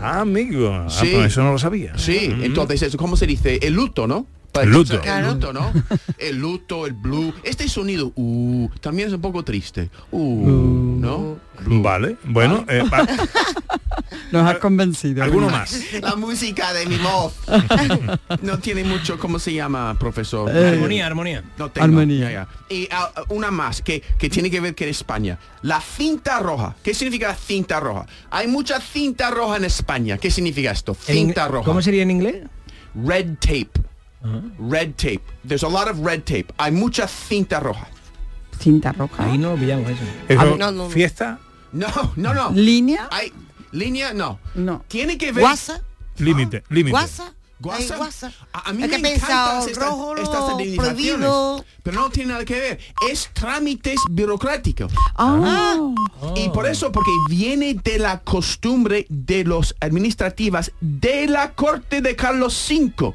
[0.00, 0.70] Ah, amigo.
[0.72, 1.10] Ah, Sí.
[1.12, 1.96] pues eso no lo sabía.
[1.98, 2.44] Sí, Mm.
[2.44, 3.58] entonces eso, ¿cómo se dice?
[3.62, 4.26] El luto, ¿no?
[4.60, 5.00] El luto.
[5.02, 5.72] El luto, ¿no?
[6.18, 7.32] El luto, el blue.
[7.42, 9.88] Este sonido, uh, también es un poco triste.
[10.10, 11.38] Uh, ¿no?
[11.64, 13.06] Vale, bueno, eh, va-
[14.32, 15.22] Nos has convencido.
[15.22, 15.78] alguno más.
[16.00, 17.34] La música de mi voz.
[18.42, 20.50] No tiene mucho, ¿cómo se llama, profesor?
[20.54, 21.44] Eh, Armonía, armonía.
[21.58, 21.84] No tengo.
[21.84, 22.24] Armonía.
[22.24, 22.48] Ya, ya.
[22.74, 25.38] Y ah, una más que, que tiene que ver con España.
[25.62, 26.74] La cinta roja.
[26.82, 28.06] ¿Qué significa la cinta roja?
[28.30, 30.18] Hay mucha cinta roja en España.
[30.18, 30.94] ¿Qué significa esto?
[30.94, 31.64] Cinta roja.
[31.64, 32.36] ¿Cómo sería en inglés?
[32.94, 33.70] Red tape.
[34.58, 35.22] Red tape.
[35.46, 36.52] There's a lot of red tape.
[36.58, 37.88] Hay mucha cinta roja.
[38.60, 39.24] Cinta roja.
[39.24, 40.02] Ahí no lo pillamos eso.
[40.28, 40.88] Eso, no, no.
[40.90, 41.38] Fiesta,
[41.72, 42.50] No, no, no.
[42.50, 43.08] ¿Línea?
[43.10, 43.32] Hay
[43.72, 44.38] línea, no.
[44.54, 44.84] No.
[44.88, 45.42] Tiene que ver.
[45.42, 45.80] ¿Guasa?
[46.18, 46.92] límite, límite.
[46.92, 47.34] ¿Guasa?
[47.58, 48.32] ¿Guasa?
[48.52, 50.44] A, a mí Es me encantan estas, rojo, estas
[50.76, 51.64] prohibido.
[51.82, 52.80] pero no tiene nada que ver.
[53.10, 54.92] Es trámites burocráticos.
[55.16, 55.78] Ah.
[56.36, 62.14] Y por eso, porque viene de la costumbre de los administrativas de la corte de
[62.16, 63.14] Carlos V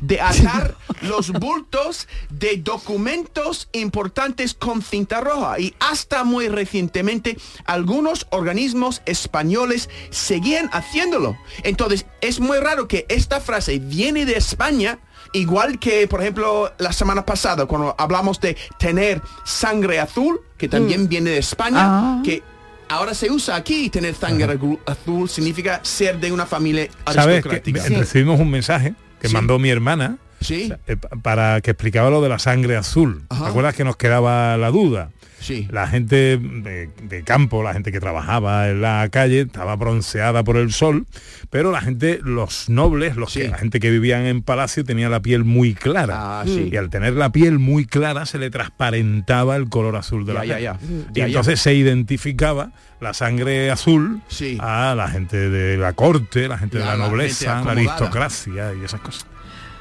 [0.00, 8.26] de atar los bultos de documentos importantes con cinta roja y hasta muy recientemente algunos
[8.30, 11.36] organismos españoles seguían haciéndolo.
[11.62, 14.98] Entonces es muy raro que esta frase viene de España
[15.34, 21.06] Igual que, por ejemplo, la semana pasada, cuando hablamos de tener sangre azul, que también
[21.06, 22.22] viene de España, Ah.
[22.24, 22.42] que
[22.88, 28.00] ahora se usa aquí tener sangre azul significa ser de una familia ¿Sabes que aristocrática.
[28.00, 29.34] recibimos un mensaje que Sí.
[29.34, 30.72] mandó mi hermana Sí.
[30.86, 33.22] eh, pa- para que explicaba lo de la sangre azul?
[33.28, 35.10] ¿Te acuerdas que nos quedaba la duda?
[35.40, 35.68] Sí.
[35.70, 40.56] La gente de, de campo, la gente que trabajaba en la calle, estaba bronceada por
[40.56, 41.06] el sol,
[41.50, 45.20] pero la gente, los nobles, los que, la gente que vivían en palacio tenía la
[45.20, 46.40] piel muy clara.
[46.40, 46.68] Ah, sí.
[46.72, 50.38] Y al tener la piel muy clara se le transparentaba el color azul de Ya,
[50.38, 50.60] la piel.
[50.62, 50.78] ya.
[50.82, 51.26] Y Ya, ya.
[51.26, 54.20] entonces se identificaba la sangre azul
[54.58, 58.84] a la gente de la corte, la gente de la la nobleza, la aristocracia y
[58.84, 59.26] esas cosas.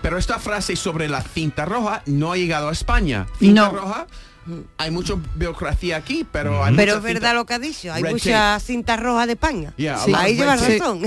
[0.03, 3.25] Pero esta frase sobre la cinta roja no ha llegado a España.
[3.39, 3.71] Cinta No.
[3.71, 4.07] roja,
[4.77, 8.11] hay mucha burocracia aquí, pero hay Pero es verdad lo que ha dicho, hay Red
[8.11, 9.73] mucha cinta roja de España.
[9.77, 10.11] Yeah, Sí.
[10.13, 11.01] a lot Ahí of lleva razón.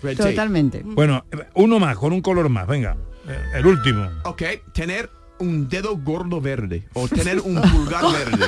[0.00, 0.16] Tape.
[0.16, 0.82] Totalmente.
[0.84, 2.96] Bueno, uno más, con un color más, venga.
[3.54, 4.08] El último.
[4.24, 8.46] Ok, tener un dedo gordo verde o tener un pulgar verde.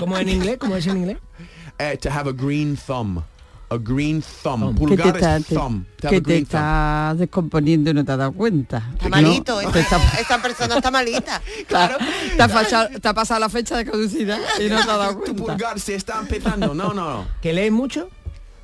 [0.00, 0.58] ¿Cómo en inglés?
[0.58, 1.18] ¿Cómo es en inglés?
[1.78, 3.22] Eh, to have a green thumb.
[3.72, 4.68] A green thumb.
[4.68, 5.84] ¿Qué te, Pulgar está- es thumb.
[6.00, 6.30] Que te thumb.
[6.42, 8.90] estás descomponiendo y no te has dado cuenta?
[8.94, 9.10] Está ¿No?
[9.10, 11.40] malito, Te esta, está- esta persona está malita.
[11.66, 11.96] Claro,
[12.36, 15.12] te, ha pasado, te ha pasado la fecha de caducidad y no te has dado
[15.14, 15.42] Tu cuenta.
[15.44, 16.74] pulgar se está empezando.
[16.74, 17.26] No, no, no.
[17.40, 18.08] ¿Que lees mucho?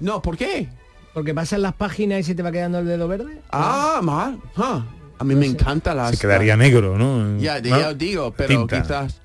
[0.01, 0.68] No, ¿por qué?
[1.14, 3.40] Porque pasan las páginas y se te va quedando el dedo verde.
[3.51, 4.38] Ah, mal.
[4.57, 4.85] Ah,
[5.18, 6.11] A mí me encanta las...
[6.12, 7.38] Se quedaría negro, ¿no?
[7.40, 7.81] Ya, ¿No?
[7.81, 8.83] ya digo, pero Tinta.
[8.83, 9.21] quizás...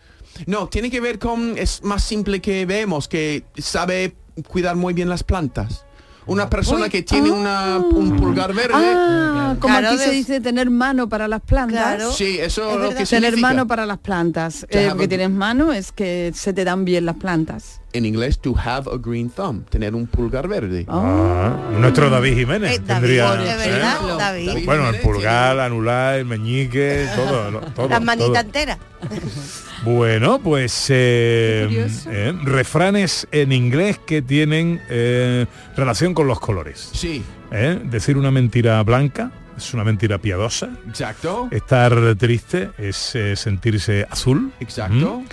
[0.48, 1.56] No, tiene que ver con...
[1.58, 4.16] Es más simple que vemos, que sabe
[4.48, 5.86] cuidar muy bien las plantas.
[6.26, 8.74] Una persona Uy, que tiene una, un pulgar verde...
[8.76, 11.96] Ah, como Claro, aquí se dice tener mano para las plantas.
[11.96, 12.12] Claro.
[12.14, 13.42] Sí, eso Es lo que Tener significa.
[13.50, 14.64] mano para las plantas.
[14.70, 17.82] Eh, que a- tienes mano es que se te dan bien las plantas.
[17.94, 20.84] En inglés, to have a green thumb, tener un pulgar verde.
[20.88, 23.32] Ah, nuestro David Jiménez Eh, David, tendría.
[23.34, 24.46] verdad, ¿eh?
[24.48, 24.66] David.
[24.66, 27.88] Bueno, el pulgar, el anular, el meñique, todo, lo- todo.
[27.90, 28.78] Las manitas enteras.
[29.84, 36.90] Bueno, pues eh, eh, refranes en inglés que tienen eh, relación con los colores.
[36.94, 37.80] Sí, ¿Eh?
[37.84, 40.70] Decir una mentira blanca es una mentira piadosa.
[40.88, 41.50] exacto.
[41.52, 44.52] Estar triste es eh, sentirse azul.
[44.62, 45.20] Exacto.
[45.20, 45.26] ¿Mm?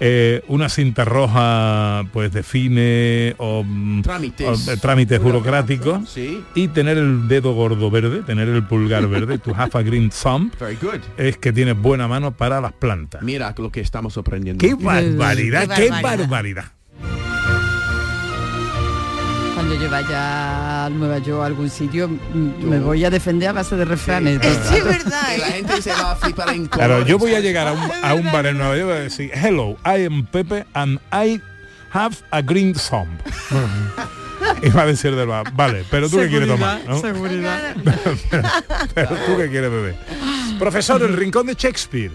[0.00, 4.68] Eh, una cinta roja pues define o, mm, Trámites.
[4.68, 6.42] o, eh, trámites burocráticos Sí.
[6.54, 10.50] y tener el dedo gordo verde, tener el pulgar verde, to have a green thumb,
[10.58, 11.00] Very good.
[11.16, 13.22] es que tienes buena mano para las plantas.
[13.22, 14.60] Mira lo que estamos aprendiendo.
[14.66, 15.68] ¡Qué barbaridad!
[15.76, 16.64] Qué ¡Qué barbaridad.
[19.54, 23.76] Cuando yo vaya a Nueva York a algún sitio, me voy a defender a base
[23.76, 24.40] de refranes.
[24.68, 25.22] Sí, es verdad.
[25.34, 27.08] Que la gente se va a flipar en Claro, colores.
[27.08, 29.02] yo voy a llegar a un, a un bar en Nueva York y voy a
[29.04, 31.40] decir, hello, I am Pepe and I
[31.92, 33.08] have a green thumb.
[34.62, 37.00] y va a decir del bar, vale, pero tú qué quieres tomar, ¿no?
[37.00, 37.76] Seguridad.
[38.94, 39.94] pero tú qué quieres beber.
[40.58, 42.10] Profesor, el rincón de Shakespeare.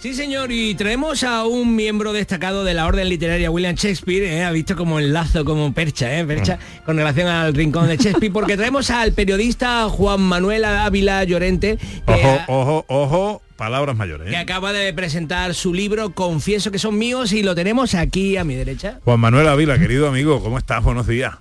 [0.00, 4.44] Sí, señor, y traemos a un miembro destacado de la orden literaria, William Shakespeare, ¿eh?
[4.44, 6.24] ha visto como el lazo, como percha, ¿eh?
[6.24, 6.56] percha,
[6.86, 12.12] con relación al rincón de Shakespeare, porque traemos al periodista Juan Manuel Ávila Llorente, que,
[12.12, 14.28] Ojo, ojo, ojo, palabras mayores.
[14.28, 14.38] que ¿eh?
[14.38, 18.54] acaba de presentar su libro Confieso que son míos y lo tenemos aquí a mi
[18.54, 19.00] derecha.
[19.04, 20.84] Juan Manuel Ávila, querido amigo, ¿cómo estás?
[20.84, 21.34] Buenos días.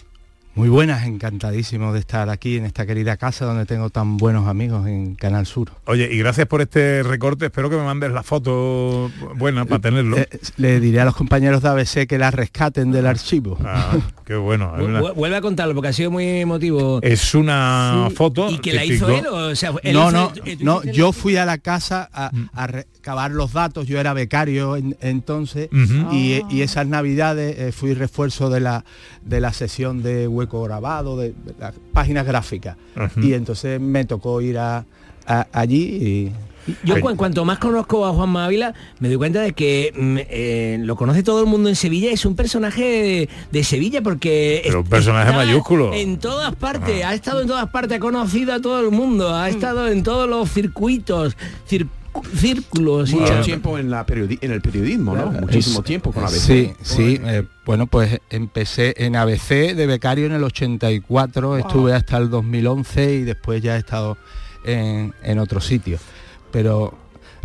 [0.57, 4.87] Muy buenas, encantadísimo de estar aquí en esta querida casa donde tengo tan buenos amigos
[4.87, 5.69] en Canal Sur.
[5.85, 7.45] Oye, y gracias por este recorte.
[7.45, 10.17] Espero que me mandes la foto buena para tenerlo.
[10.17, 13.55] Eh, le diré a los compañeros de ABC que la rescaten del archivo.
[13.63, 14.73] Ah, qué bueno.
[14.79, 17.01] Una, Vuelve a contarlo porque ha sido muy emotivo.
[17.03, 18.49] es una foto.
[18.49, 19.27] ¿Y que la hizo él?
[19.27, 22.65] O sea, él No, hizo no, el- no, yo fui a la casa a, a
[22.65, 25.69] recabar los datos, yo era becario en- entonces
[26.11, 28.85] y, y esas navidades eh, fui refuerzo de la,
[29.23, 32.77] de la sesión de hueco grabado, de, de las páginas gráficas.
[33.21, 34.85] Y entonces me tocó ir a,
[35.25, 36.31] a- allí y...
[36.83, 40.77] Yo cu- cuanto más conozco a Juan Ávila, me doy cuenta de que mm, eh,
[40.81, 44.59] lo conoce todo el mundo en Sevilla, es un personaje de, de Sevilla porque...
[44.65, 45.93] Pero un personaje mayúsculo.
[45.93, 47.09] En todas partes, Ah.
[47.11, 50.27] ha estado en todas partes, ha conocido a todo el mundo, ha estado en todos
[50.29, 51.37] los circuitos,
[51.69, 51.87] cir-
[52.35, 53.11] círculos.
[53.11, 55.31] y- Mucho tiempo en, la periodi- en el periodismo, ¿no?
[55.31, 56.31] Muchísimo Es- tiempo con ABC.
[56.39, 57.19] Sí, sí.
[57.23, 63.13] eh, bueno, pues empecé en ABC de becario en el 84, estuve hasta el 2011
[63.15, 64.17] y después ya he estado
[64.65, 66.01] en, en otros sitios.
[66.51, 66.97] Pero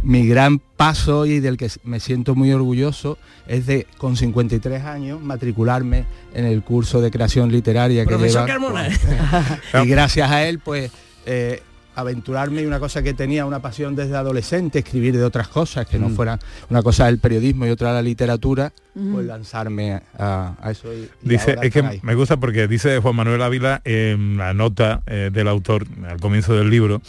[0.02, 5.20] mi gran paso y del que me siento muy orgulloso es de, con 53 años,
[5.20, 8.46] matricularme en el curso de creación literaria que Profesor lleva...
[8.46, 8.88] Carmona.
[9.84, 10.90] y gracias a él, pues,
[11.26, 11.62] eh,
[11.94, 15.98] aventurarme y una cosa que tenía una pasión desde adolescente, escribir de otras cosas, que
[15.98, 16.14] no Mm.
[16.16, 16.38] fueran
[16.70, 19.12] una cosa del periodismo y otra la literatura, Ujú.
[19.12, 20.92] pues lanzarme a, a eso.
[20.92, 22.00] y- y Dice, es que ahí.
[22.02, 26.54] me gusta porque dice Juan Manuel Ávila en la nota eh, del autor al comienzo
[26.54, 27.02] del libro,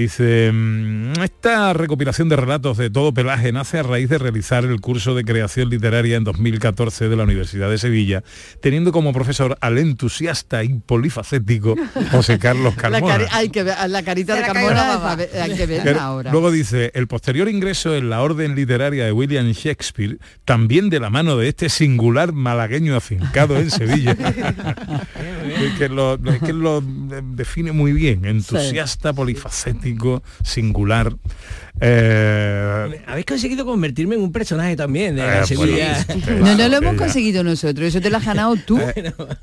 [0.00, 4.80] Dice, "Mm, esta recopilación de relatos de todo pelaje nace a raíz de realizar el
[4.80, 8.22] curso de creación literaria en 2014 de la Universidad de Sevilla,
[8.62, 11.74] teniendo como profesor al entusiasta y polifacético
[12.12, 13.14] José Carlos La, Carmona.
[13.18, 16.32] cari- hay que ver, la carita de la Carmona hay que verla Pero ahora.
[16.32, 21.10] Luego dice, el posterior ingreso en la orden literaria de William Shakespeare, también de la
[21.10, 24.16] mano de este singular malagueño afincado en Sevilla,
[25.78, 29.89] que lo, que lo define muy bien, entusiasta, polifacético,
[30.44, 31.14] singular.
[31.80, 35.72] eh, Habéis conseguido convertirme en un personaje también de la Eh, bueno,
[36.40, 36.96] No, no lo hemos ella.
[36.96, 38.78] conseguido nosotros, eso te lo has ganado tú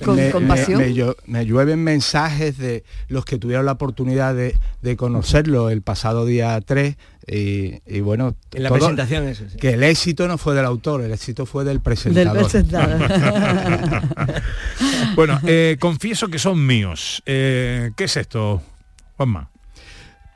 [0.04, 0.82] con, me, con pasión.
[1.26, 6.60] me llueven mensajes de los que tuvieron la oportunidad de, de conocerlo el pasado día
[6.62, 6.96] 3
[7.30, 9.44] y, y bueno, En la todo- presentación eso.
[9.52, 9.58] sí.
[9.58, 12.38] que el éxito no fue del autor, el éxito fue del del presentador.
[12.38, 14.02] presentador.
[15.16, 17.22] bueno, eh, confieso que son míos.
[17.26, 18.62] Eh, ¿Qué es esto,
[19.18, 19.50] Juanma?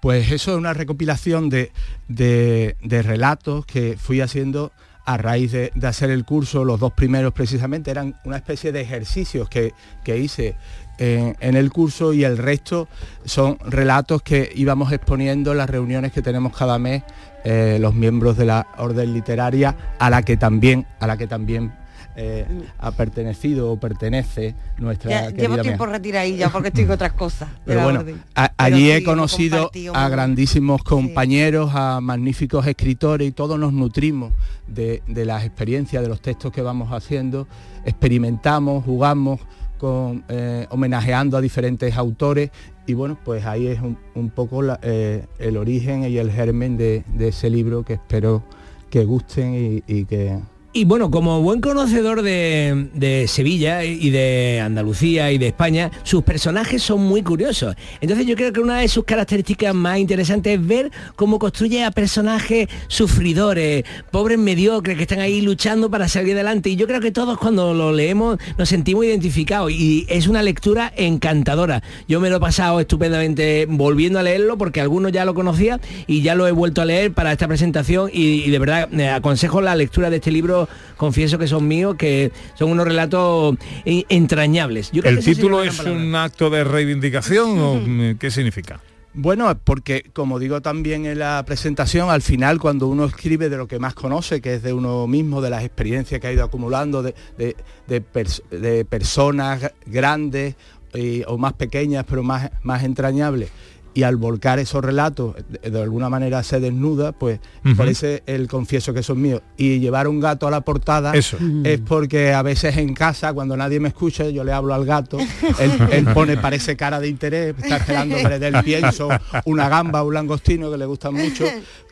[0.01, 1.71] Pues eso es una recopilación de,
[2.07, 4.71] de- relatos que fui haciendo
[5.05, 9.47] a raíz de, hacer el curso, los dos primeros precisamente, eran una especie de ejercicios
[9.47, 9.73] que,
[10.03, 10.55] que hice
[10.97, 12.87] en, el curso y el resto
[13.25, 17.03] son relatos que íbamos exponiendo en las reuniones que tenemos cada mes
[17.43, 21.71] eh, los miembros de la orden literaria a la que también
[22.15, 22.45] eh,
[22.79, 27.49] ha pertenecido o pertenece nuestra Ya, querida llevo tiempo retiradilla porque estoy con otras cosas.
[27.65, 28.03] Pero bueno,
[28.35, 34.31] a- allí he conocido a grandísimos compañeros, a magníficos escritores y todos nos nutrimos
[34.67, 37.47] de, de las experiencias, de los textos que vamos haciendo,
[37.85, 39.39] experimentamos, jugamos
[39.77, 42.51] con eh, homenajeando a diferentes autores
[42.87, 46.77] y bueno, pues ahí es un, un poco la- eh, el origen y el germen
[46.77, 48.43] de, de ese libro que espero
[48.89, 50.37] que gusten y, y que
[50.73, 56.23] Y bueno, como buen conocedor de, de Sevilla y de Andalucía y de España, sus
[56.23, 57.75] personajes son muy curiosos.
[57.99, 61.91] Entonces yo creo que una de sus características más interesantes es ver cómo construye a
[61.91, 66.69] personajes sufridores, pobres mediocres que están ahí luchando para salir adelante.
[66.69, 70.93] Y yo creo que todos cuando lo leemos nos sentimos identificados y es una lectura
[70.95, 71.83] encantadora.
[72.07, 76.21] Yo me lo he pasado estupendamente volviendo a leerlo porque algunos ya lo conocía y
[76.21, 79.59] ya lo he vuelto a leer para esta presentación y, y de verdad eh, aconsejo
[79.59, 80.60] la lectura de este libro,
[80.97, 83.55] confieso que son míos, que son unos relatos
[83.85, 84.91] eh, entrañables.
[84.91, 85.99] Yo creo ¿El que título es palabra.
[86.01, 88.79] un acto de reivindicación o mm, qué significa?
[89.13, 93.67] Bueno, porque como digo también en la presentación, al final cuando uno escribe de lo
[93.67, 97.03] que más conoce, que es de uno mismo, de las experiencias que ha ido acumulando,
[97.03, 97.57] de, de-
[97.87, 100.55] de pers- de personas grandes
[100.93, 103.49] y- o más pequeñas, pero más, más entrañables,
[103.93, 107.75] y al volcar esos relatos, de, de alguna manera se desnuda, pues Ujú.
[107.75, 109.41] por eso el confieso que son míos.
[109.57, 111.37] Y llevar un gato a la portada Eso.
[111.63, 115.17] es porque a veces en casa, cuando nadie me escucha, yo le hablo al gato,
[115.59, 119.09] él, él pone, parece cara de interés, está esperando que le dé el pienso,
[119.45, 121.43] una gamba, un langostino que le gustan mucho,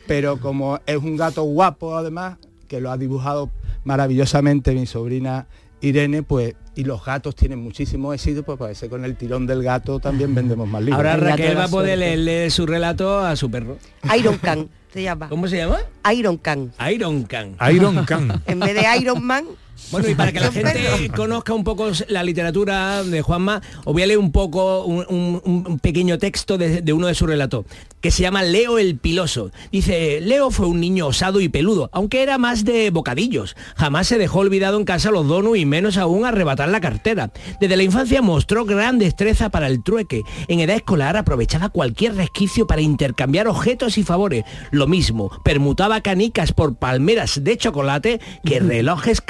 [0.06, 3.50] pero como es un gato guapo además, que lo ha dibujado
[3.84, 5.46] maravillosamente mi sobrina
[5.80, 9.62] Irene, pues, y los gatos tienen muchísimo éxito, pues parece que con el tirón del
[9.62, 10.96] gato también vendemos más libros.
[10.96, 13.78] Ahora Raquel va a poder leerle su relato a su perro.
[14.16, 15.28] Iron Can se llama.
[15.28, 15.78] ¿Cómo se llama?
[16.12, 16.72] Iron Can.
[16.92, 17.56] Iron Can.
[17.72, 18.42] Iron Can.
[18.46, 19.46] En vez de Iron Man,
[19.90, 24.02] Bueno, y para que la gente conozca un poco la literatura de Juanma, os voy
[24.02, 27.64] a leer un poco, un, un- un pequeño texto de, de uno de sus relatos,
[28.00, 29.50] que se llama Leo el Piloso.
[29.72, 33.56] Dice, Leo fue un niño osado y peludo, aunque era más de bocadillos.
[33.76, 37.32] Jamás se dejó olvidado en casa los donos y menos aún arrebatar la cartera.
[37.60, 40.22] Desde la infancia mostró gran destreza para el trueque.
[40.48, 44.44] En edad escolar aprovechaba cualquier resquicio para intercambiar objetos y favores.
[44.70, 49.20] Lo mismo, permutaba canicas por palmeras de chocolate que relojes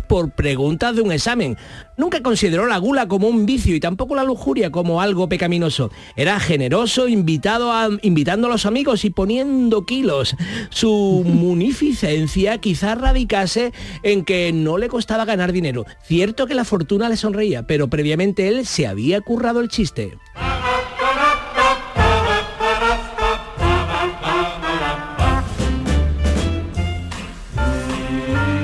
[0.00, 1.56] por preguntas de un examen.
[1.96, 5.90] Nunca consideró la gula como un vicio y tampoco la lujuria como algo pecaminoso.
[6.16, 10.34] Era generoso, invitado a, invitando a los amigos y poniendo kilos.
[10.70, 13.72] Su munificencia quizás radicase
[14.02, 15.84] en que no le costaba ganar dinero.
[16.02, 20.16] Cierto que la fortuna le sonreía, pero previamente él se había currado el chiste.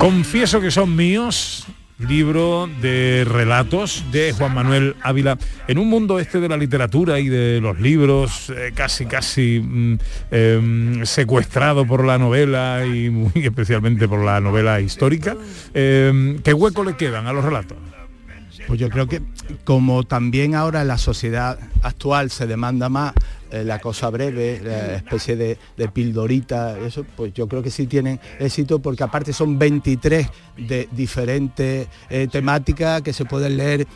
[0.08, 1.66] Confieso que son míos,
[1.98, 5.36] libro de relatos de Juan Manuel Ávila.
[5.66, 9.98] En un mundo este de la literatura y de los libros, eh, casi, casi mm,
[10.30, 15.36] em, secuestrado por la novela y muy especialmente por la novela histórica,
[15.74, 17.76] em, ¿qué hueco le quedan a los relatos?
[18.68, 19.20] Pues yo creo que
[19.64, 23.14] como también ahora en la sociedad actual se demanda más
[23.50, 27.86] eh, la cosa breve, la especie de, de pildorita, eso, pues yo creo que sí
[27.86, 33.86] tienen éxito porque aparte son 23 de diferentes eh, temáticas que se pueden leer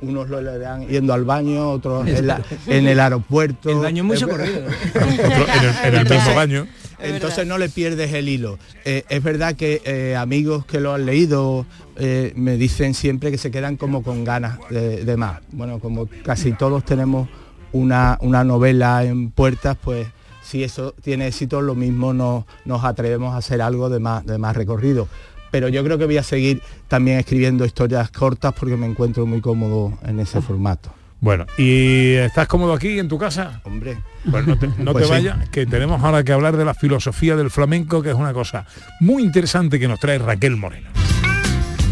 [0.00, 3.70] unos lo leerán yendo al baño, otros en, la- en el aeropuerto.
[3.70, 4.58] El baño es muy Eh, socorrido.
[4.94, 6.66] en el, en el mismo baño.
[7.02, 8.58] Entonces no le pierdes el hilo.
[8.84, 13.38] Eh, es verdad que eh, amigos que lo han leído eh, me dicen siempre que
[13.38, 15.40] se quedan como con ganas de, más.
[15.52, 17.28] Bueno, como casi todos tenemos
[17.72, 20.06] una, una novela en puertas, pues
[20.42, 24.38] si eso tiene éxito, lo mismo nos, nos atrevemos a hacer algo de más, de
[24.38, 25.08] más recorrido.
[25.50, 29.40] Pero yo creo que voy a seguir también escribiendo historias cortas porque me encuentro muy
[29.40, 30.92] cómodo en ese formato.
[31.22, 33.60] Bueno, ¿y estás cómodo aquí en tu casa?
[33.62, 33.96] Hombre.
[34.28, 35.10] Pues no te, no Pues te sí.
[35.26, 38.66] vayas, que tenemos ahora que hablar de la filosofía del flamenco, que es una cosa
[38.98, 40.90] muy interesante que nos trae Raquel Moreno.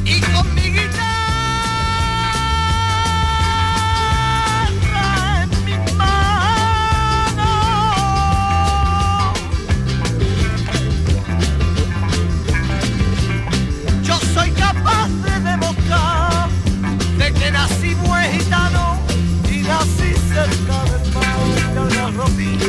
[0.05, 0.47] Y con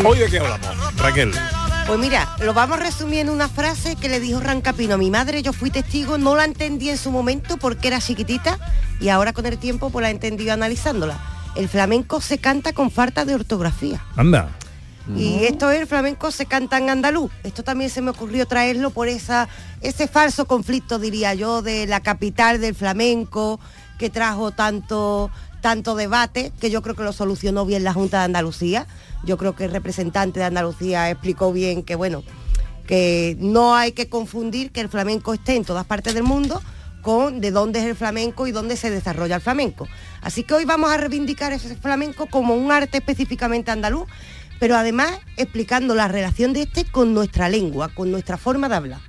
[0.03, 1.31] Hoy de qué hablamos, Raquel.
[1.85, 5.11] Pues mira, lo vamos a resumir en una frase que le dijo Rancapino a mi
[5.11, 8.57] madre, yo fui testigo, no la entendí en su momento porque era chiquitita
[8.99, 11.19] y ahora con el tiempo pues la he entendido analizándola.
[11.55, 14.03] El flamenco se canta con falta de ortografía.
[14.15, 14.49] Anda.
[15.15, 17.31] Y esto es el flamenco se canta en andaluz.
[17.43, 19.49] Esto también se me ocurrió traerlo por esa,
[19.81, 23.59] ese falso conflicto, diría yo, de la capital del flamenco,
[23.99, 25.29] que trajo tanto,
[25.61, 28.87] tanto debate, que yo creo que lo solucionó bien la Junta de Andalucía.
[29.23, 32.23] Yo creo que el representante de Andalucía explicó bien que, bueno,
[32.87, 36.61] que no hay que confundir que el flamenco esté en todas partes del mundo
[37.01, 39.87] con de dónde es el flamenco y dónde se desarrolla el flamenco.
[40.21, 44.07] Así que hoy vamos a reivindicar ese flamenco como un arte específicamente andaluz,
[44.59, 48.99] pero además explicando la relación de este con nuestra lengua, con nuestra forma de hablar.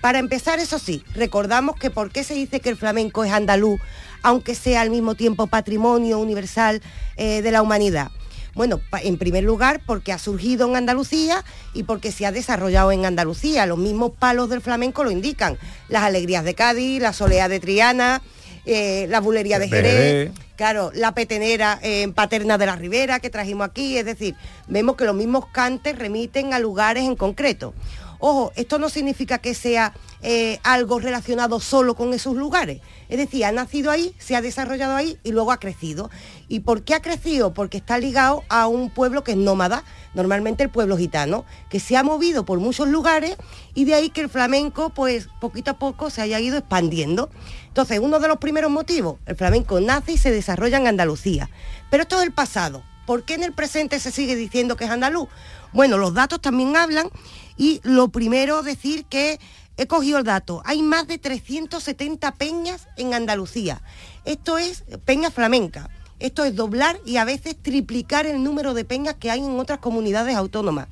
[0.00, 3.80] Para empezar, eso sí, recordamos que por qué se dice que el flamenco es andaluz,
[4.26, 6.82] aunque sea al mismo tiempo patrimonio universal
[7.16, 8.10] eh, de la humanidad.
[8.54, 13.04] Bueno, en primer lugar porque ha surgido en Andalucía y porque se ha desarrollado en
[13.04, 13.66] Andalucía.
[13.66, 15.58] Los mismos palos del flamenco lo indican.
[15.88, 18.20] Las alegrías de Cádiz, la soleá de Triana,
[18.64, 23.68] eh, la bulería de Jerez, claro, la petenera en Paterna de la Ribera que trajimos
[23.68, 23.96] aquí.
[23.96, 24.34] Es decir,
[24.66, 27.74] vemos que los mismos cantes remiten a lugares en concreto.
[28.18, 32.80] Ojo, esto no significa que sea eh, algo relacionado solo con esos lugares.
[33.08, 36.10] Es decir, ha nacido ahí, se ha desarrollado ahí y luego ha crecido.
[36.48, 37.54] ¿Y por qué ha crecido?
[37.54, 41.96] Porque está ligado a un pueblo que es nómada, normalmente el pueblo gitano, que se
[41.96, 43.36] ha movido por muchos lugares
[43.74, 47.30] y de ahí que el flamenco, pues poquito a poco se haya ido expandiendo.
[47.68, 51.50] Entonces, uno de los primeros motivos, el flamenco nace y se desarrolla en Andalucía.
[51.90, 52.82] Pero esto es el pasado.
[53.06, 55.28] ¿Por qué en el presente se sigue diciendo que es andaluz?
[55.72, 57.08] Bueno, los datos también hablan
[57.56, 59.38] y lo primero decir que
[59.76, 60.62] he cogido el dato.
[60.64, 63.82] Hay más de 370 peñas en Andalucía.
[64.24, 65.90] Esto es peña flamenca.
[66.18, 69.80] Esto es doblar y a veces triplicar el número de peñas que hay en otras
[69.80, 70.88] comunidades autónomas.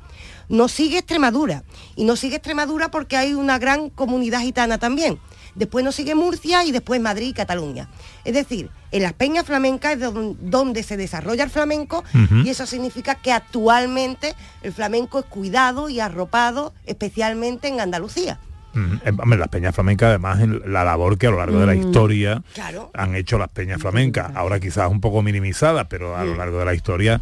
[0.51, 1.65] Nos sigue Extremadura
[1.97, 5.19] y nos sigue Extremadura porque hay una gran comunidad gitana también.
[5.55, 7.89] Después nos sigue Murcia y después Madrid y Cataluña.
[8.25, 12.03] Es decir, en las peñas flamencas es don- donde se desarrolla el flamenco
[12.45, 18.39] y eso significa que actualmente el flamenco es cuidado y arropado especialmente en Andalucía.
[18.75, 21.75] Mm, eh, las peñas flamencas, además, en la labor que a lo largo de la
[21.75, 22.91] Mm, historia claro.
[22.95, 26.64] han hecho las peñas flamencas, ahora quizás un poco minimizadas, pero a lo largo de
[26.64, 27.20] la historia,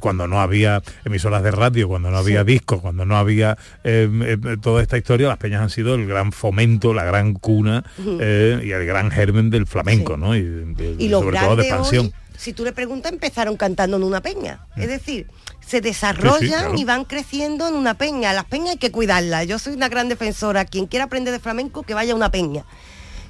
[0.00, 4.56] cuando no había emisoras de radio, cuando no había discos, cuando no había eh, eh,
[4.60, 8.70] toda esta historia, las peñas han sido el gran fomento, la gran cuna eh, y
[8.72, 10.36] el gran germen del flamenco, ¿no?
[10.36, 12.06] Y, Y los sobre todo de expansión.
[12.06, 14.66] hoy, si tú le preguntas, empezaron cantando en una peña.
[14.74, 15.26] Es decir,
[15.66, 16.74] se desarrollan claro.
[16.74, 18.32] y van creciendo en una peña.
[18.32, 19.46] Las peñas hay que cuidarlas.
[19.46, 20.64] Yo soy una gran defensora.
[20.64, 22.64] Quien quiera aprender de flamenco, que vaya a una peña.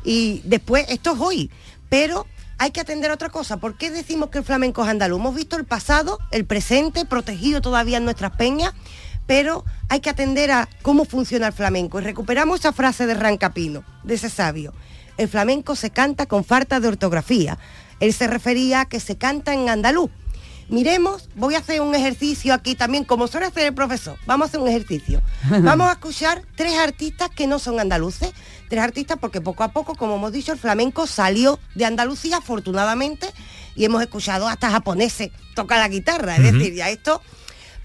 [0.04, 1.50] Y después, esto es hoy.
[1.88, 3.56] Pero hay que atender a otra cosa.
[3.56, 5.18] ¿Por qué decimos que el flamenco es andaluz?
[5.18, 8.74] Hemos visto el pasado, el presente, protegido todavía en nuestras peñas,
[9.26, 11.98] pero hay que atender a cómo funciona el flamenco.
[11.98, 14.72] Y recuperamos esa frase de Rancapino, de ese sabio.
[15.16, 17.58] El flamenco se canta con falta de ortografía.
[18.00, 20.10] Él se refería a que se canta en andaluz.
[20.68, 24.16] Miremos, voy a hacer un ejercicio aquí también, como suele hacer el profesor.
[24.24, 25.20] Vamos a hacer un ejercicio.
[25.62, 28.32] Vamos a escuchar tres artistas que no son andaluces.
[28.68, 33.26] Tres artistas porque poco a poco, como hemos dicho, el flamenco salió de Andalucía, afortunadamente,
[33.74, 36.36] y hemos escuchado hasta japoneses tocar la guitarra.
[36.36, 37.20] Es decir, ya esto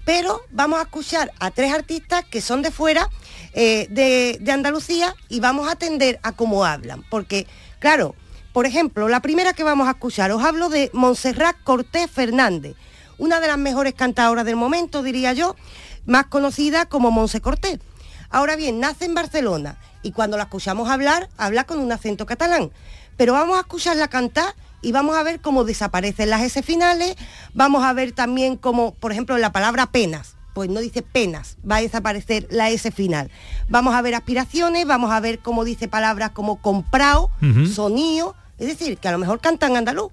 [0.06, 3.10] pero vamos a escuchar a tres artistas que son de fuera
[3.54, 7.02] eh, de, de Andalucía y vamos a atender a cómo hablan.
[7.10, 7.48] Porque,
[7.80, 8.14] claro,
[8.56, 12.74] por ejemplo, la primera que vamos a escuchar, os hablo de Montserrat Cortés Fernández,
[13.18, 15.56] una de las mejores cantadoras del momento, diría yo,
[16.06, 17.78] más conocida como Monse Cortés.
[18.30, 22.70] Ahora bien, nace en Barcelona y cuando la escuchamos hablar, habla con un acento catalán.
[23.18, 27.14] Pero vamos a escucharla cantar y vamos a ver cómo desaparecen las S finales,
[27.52, 31.76] vamos a ver también cómo, por ejemplo, la palabra penas, pues no dice penas, va
[31.76, 33.30] a desaparecer la S final.
[33.68, 37.66] Vamos a ver aspiraciones, vamos a ver cómo dice palabras como comprado, Ujú.
[37.66, 40.12] sonido, es decir, que a lo mejor cantan andaluz.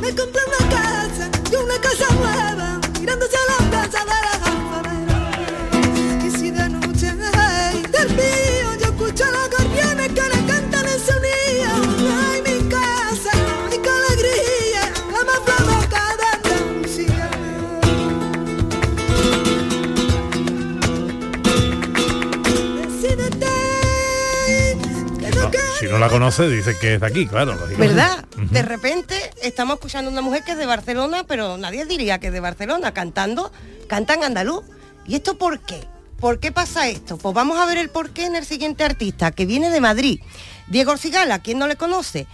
[0.00, 3.49] Me compré una casa y una casa nueva, mirándose a
[25.90, 27.58] no la conoce, dice que es de aquí, claro.
[27.76, 28.24] ¿Verdad?
[28.36, 32.28] De repente estamos escuchando a una mujer que es de Barcelona, pero nadie diría que
[32.28, 33.52] es de Barcelona, cantando,
[33.88, 34.64] cantan andaluz.
[35.06, 35.86] ¿Y esto por qué?
[36.18, 37.16] ¿Por qué pasa esto?
[37.16, 40.20] Pues vamos a ver el porqué en el siguiente artista, que viene de Madrid.
[40.68, 42.26] Diego Cigala, ¿quién no le conoce?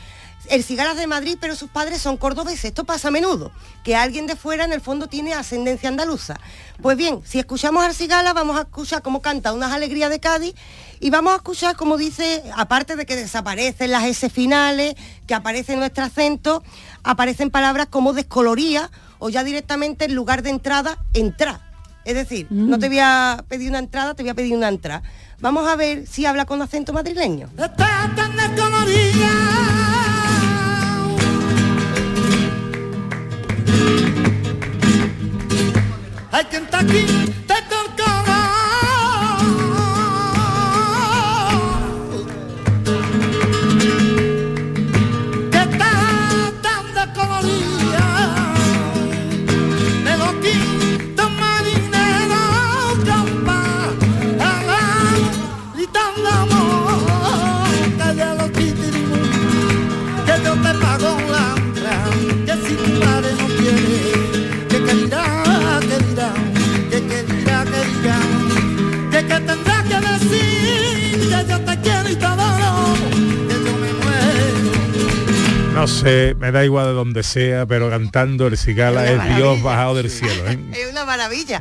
[0.48, 2.66] El Cigala es de Madrid, pero sus padres son cordobeses.
[2.66, 3.52] Esto pasa a menudo,
[3.84, 6.38] que alguien de fuera en el fondo tiene ascendencia andaluza.
[6.82, 10.54] Pues bien, si escuchamos al Cigala, vamos a escuchar cómo canta unas alegrías de Cádiz
[11.00, 14.94] y vamos a escuchar como dice, aparte de que desaparecen las S finales,
[15.26, 16.62] que aparece nuestro acento,
[17.02, 21.60] aparecen palabras como descoloría o ya directamente en lugar de entrada, entrar.
[22.04, 25.02] Es decir, no te voy a pedir una entrada, te voy a pedir una entrada.
[25.40, 27.50] Vamos a ver si habla con acento madrileño.
[36.30, 37.06] Hay quien está aquí,
[37.46, 37.54] te
[76.06, 80.48] me da igual de donde sea, pero cantando el cigala Es Dios bajado del cielo.
[80.48, 80.58] ¿eh?
[80.72, 81.60] Es una maravilla.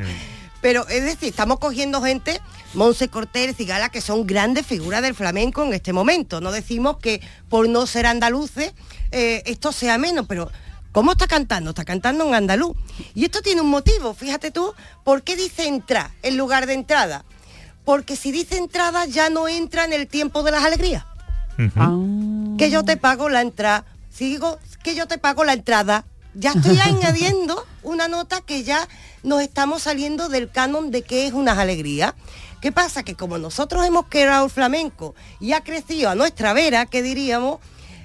[0.60, 2.40] Pero es decir, estamos cogiendo gente,
[2.74, 6.40] Monse Cortés, Cigala, que son grandes figuras del flamenco en este momento.
[6.40, 8.72] No decimos que por no ser andaluces
[9.12, 10.50] eh, esto sea menos, pero
[10.92, 11.70] ¿cómo está cantando?
[11.70, 12.76] Está cantando en andaluz.
[13.14, 14.74] Y esto tiene un motivo, fíjate tú,
[15.04, 17.24] ¿por qué dice entrar en lugar de entrada?
[17.84, 21.04] Porque si dice entrada ya no entra en el tiempo de las alegrías.
[22.58, 23.84] Que yo te pago la entrada.
[24.16, 26.06] Sigo, que yo te pago la entrada.
[26.32, 28.88] Ya estoy añadiendo una nota que ya
[29.22, 32.14] nos estamos saliendo del canon de que es unas alegrías.
[32.62, 33.02] ¿Qué pasa?
[33.02, 37.58] Que como nosotros hemos creado el flamenco y ha crecido a nuestra vera, que diríamos,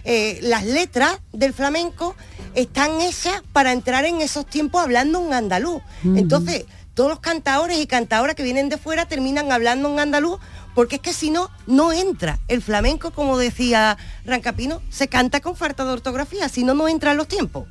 [0.03, 2.15] eh, las letras del flamenco
[2.55, 5.81] están hechas para entrar en esos tiempos hablando un andaluz.
[6.03, 10.41] Entonces, todos los cantadores y cantadoras que vienen de fuera terminan hablando un andaluz
[10.75, 12.39] porque es que si no, no entra.
[12.47, 17.11] El flamenco, como decía Rancapino, se canta con falta de ortografía, si no, no entra
[17.11, 17.67] en los tiempos.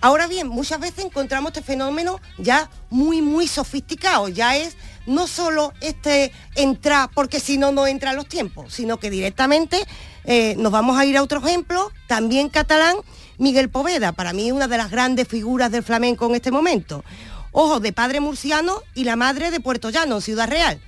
[0.00, 4.28] Ahora bien, muchas veces encontramos este fenómeno ya muy, muy sofisticado.
[4.28, 4.76] Ya es
[5.06, 9.84] no solo este entrar, porque si no, no entra en los tiempos, sino que directamente
[10.24, 12.96] eh, nos vamos a ir a otro ejemplo, también catalán,
[13.38, 17.04] Miguel Poveda, para mí una de las grandes figuras del flamenco en este momento.
[17.52, 20.80] Ojo, de padre murciano y la madre de Puerto Llano, Ciudad Real,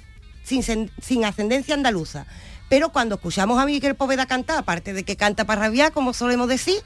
[0.42, 2.26] sin, ascendencia andaluza.
[2.68, 6.48] Pero cuando escuchamos a Miguel Poveda cantar, aparte de que canta para rabiar, como solemos
[6.48, 6.76] decir,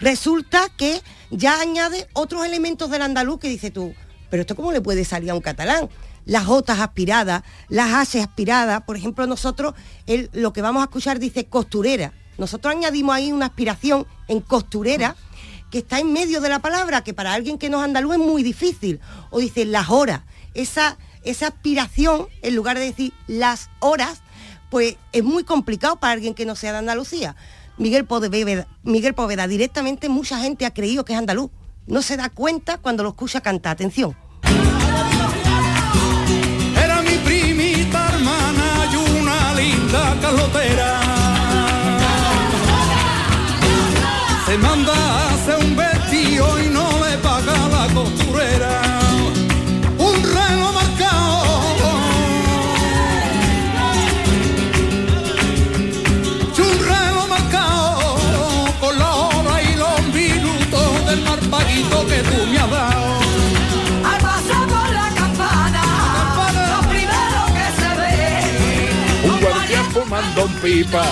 [0.00, 1.00] resulta que
[1.30, 3.94] ya añade otros elementos del andaluz que dice tú,
[4.30, 5.88] pero esto cómo le puede salir a un catalán.
[6.24, 9.74] Las Jotas aspiradas, las H aspiradas, por ejemplo, nosotros
[10.32, 12.12] lo que vamos a escuchar dice costurera.
[12.36, 15.16] Nosotros añadimos ahí una aspiración en costurera
[15.70, 18.20] que está en medio de la palabra, que para alguien que no es andaluz es
[18.20, 19.00] muy difícil.
[19.30, 20.22] O dice las horas.
[20.54, 24.22] Esa, esa aspiración, en lugar de decir las horas,
[24.70, 27.36] pues es muy complicado para alguien que no sea de Andalucía.
[27.78, 31.50] Miguel Poveda, Miguel Poveda, directamente mucha gente ha creído que es andaluz.
[31.86, 33.72] No se da cuenta cuando lo escucha cantar.
[33.72, 34.16] Atención.
[36.76, 40.97] Era mi primita hermana y una linda calotera.
[70.44, 71.04] Un pipa.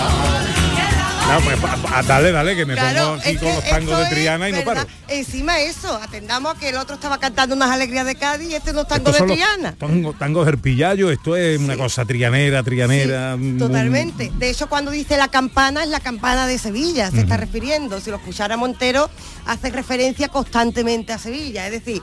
[1.29, 4.49] No, pues, pa- dale, dale, que me Claro, pongo aquí con los tangos de Triana
[4.49, 4.87] y no paro.
[5.09, 8.73] Encima eso, atendamos a que el otro estaba cantando unas alegrías de Cádiz y este
[8.73, 9.75] no tango de Triana.
[9.77, 13.37] tango- tangos del pillayo, esto es una cosa trianera, trianera.
[13.37, 14.31] mm, Totalmente.
[14.39, 18.01] De hecho, cuando dice la campana, es la campana de Sevilla, se está refiriendo.
[18.01, 19.11] Si lo escuchara Montero,
[19.47, 21.67] hace referencia constantemente a Sevilla.
[21.67, 22.03] Es decir,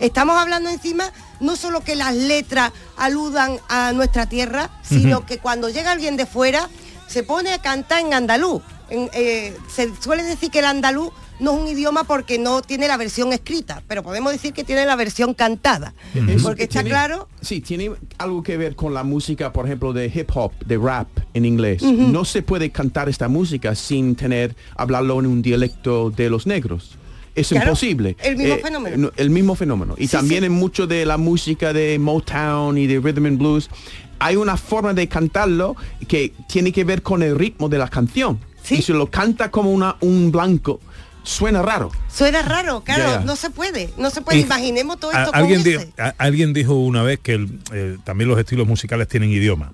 [0.00, 5.68] estamos hablando encima no solo que las letras aludan a nuestra tierra, sino que cuando
[5.68, 6.68] llega alguien de fuera,
[7.06, 8.62] se pone a cantar en andaluz.
[8.88, 12.88] En, eh, se suele decir que el andaluz no es un idioma porque no tiene
[12.88, 15.92] la versión escrita, pero podemos decir que tiene la versión cantada.
[16.14, 19.92] Eso Porque está tiene- claro Sí, tiene algo que ver con la música, por ejemplo,
[19.92, 21.82] de hip hop, de rap en inglés.
[21.82, 26.96] No se puede cantar esta música sin tener, hablarlo en un dialecto de los negros.
[27.36, 28.16] Es Claro, imposible.
[28.22, 28.96] el mismo fenómeno.
[28.96, 29.94] no, El mismo fenómeno.
[29.98, 30.46] Y Sí, también sí.
[30.46, 33.70] en mucho de la música de Motown y de Rhythm and Blues,
[34.18, 35.76] hay una forma de cantarlo
[36.08, 38.40] que tiene que ver con el ritmo de la canción.
[38.70, 40.80] Y si lo canta como una, un blanco,
[41.22, 41.92] suena raro.
[42.12, 44.38] Suena raro, claro, no se puede, no se puede.
[44.38, 45.70] Y- Imaginemos todo A- esto con alguien, ese.
[45.70, 49.72] dijo, a- alguien dijo una vez que el- eh, también los estilos musicales tienen idioma.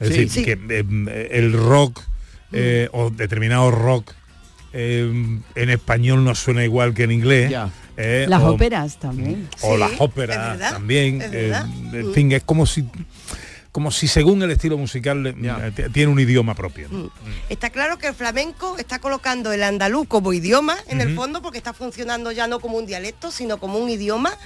[0.00, 0.14] Es Sí.
[0.14, 0.44] decir, Sí.
[0.44, 2.00] que eh, el rock
[2.54, 4.12] eh, o determinado rock
[4.72, 7.52] eh, en español no suena igual que en inglés.
[7.96, 9.48] eh, Las o- óperas también.
[9.62, 11.20] o las óperas también.
[11.22, 11.52] eh,
[11.92, 12.84] en fin, es como si
[13.70, 16.88] como si según el estilo musical eh, tiene un idioma propio.
[16.90, 17.10] ¿no?
[17.48, 21.56] Está claro que el flamenco está colocando el andaluz como idioma en el fondo porque
[21.56, 24.36] está funcionando ya no como un dialecto, sino como un idioma.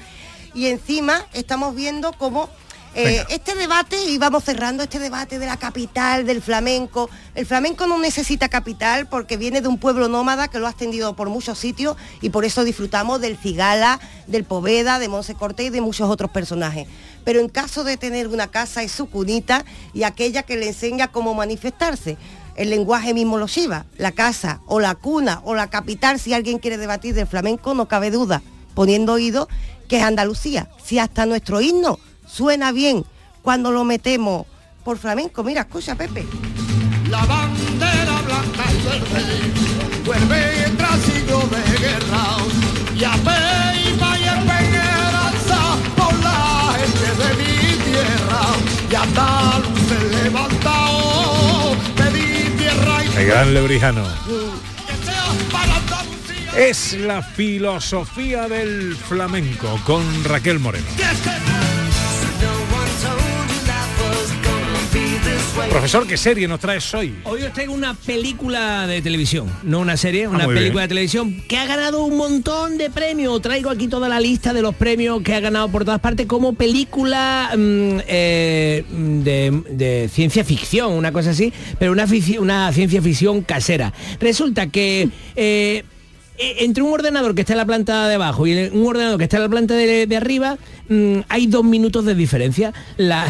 [0.55, 2.49] Y encima estamos viendo cómo
[2.97, 7.11] eh, este debate, y vamos cerrando este debate de la capital, del flamenco.
[7.34, 11.14] El flamenco no necesita capital porque viene de un pueblo nómada que lo ha extendido
[11.14, 15.70] por muchos sitios y por eso disfrutamos del Cigala, del Poveda, de Monse Cortés y
[15.70, 16.88] de muchos otros personajes.
[17.22, 21.09] Pero en caso de tener una casa es su cunita y aquella que le enseña
[21.09, 22.16] cómo manifestarse.
[22.55, 23.84] El lenguaje mismo lo lleva.
[23.99, 27.88] La casa o la cuna o la capital, si alguien quiere debatir del flamenco, no
[27.88, 28.42] cabe duda,
[28.74, 29.49] poniendo oído,
[29.86, 30.70] que es Andalucía.
[30.82, 31.99] Si hasta nuestro himno
[32.37, 33.05] suena bien
[33.41, 34.47] cuando lo metemos
[34.84, 35.43] por flamenco.
[35.43, 36.26] Mira, escucha, Pepe.
[37.09, 39.53] La bandera blanca y verde
[40.05, 42.37] vuelve tras siglos de guerra
[42.95, 43.89] y a y
[44.28, 45.61] esperanza
[45.97, 48.43] por la gente de mi tierra
[48.91, 54.05] y Andaluz se levantado pedí tierra y El gran lebrijano.
[56.57, 60.87] Es la filosofía del flamenco con Raquel Moreno.
[65.70, 67.14] Profesor, ¿qué serie nos traes hoy?
[67.24, 70.84] Hoy os traigo una película de televisión, no una serie, una muy película bien.
[70.84, 73.42] de televisión que ha ganado un montón de premios.
[73.42, 76.54] Traigo aquí toda la lista de los premios que ha ganado por todas partes como
[76.54, 82.06] película mm, eh, de, de ciencia ficción, una cosa así, pero una,
[82.40, 83.92] una ciencia ficción casera.
[84.18, 85.08] Resulta que...
[85.34, 85.84] eh,
[86.39, 89.37] entre un ordenador que está en la planta de abajo y un ordenador que está
[89.39, 90.59] en la planta de, de arriba,
[90.89, 92.72] mm, hay dos minutos de diferencia.
[92.97, 93.26] La,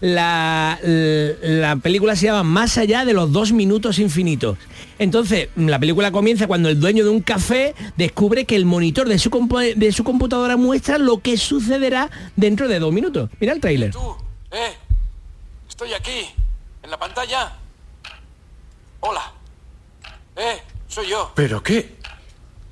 [0.00, 4.58] la, la película se llama Más allá de los dos minutos infinitos.
[4.98, 9.18] Entonces, la película comienza cuando el dueño de un café descubre que el monitor de
[9.18, 13.30] su, compu- de su computadora muestra lo que sucederá dentro de dos minutos.
[13.40, 13.92] Mira el tráiler.
[14.50, 14.72] Eh,
[15.68, 16.26] estoy aquí,
[16.82, 17.52] en la pantalla.
[19.00, 19.32] Hola.
[20.36, 20.58] Eh,
[20.88, 21.32] soy yo.
[21.34, 21.99] ¿Pero qué?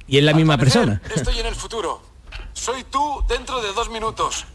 [0.09, 1.00] Y es la misma persona.
[1.14, 2.02] Estoy en el futuro.
[2.54, 4.46] Soy tú dentro de dos minutos.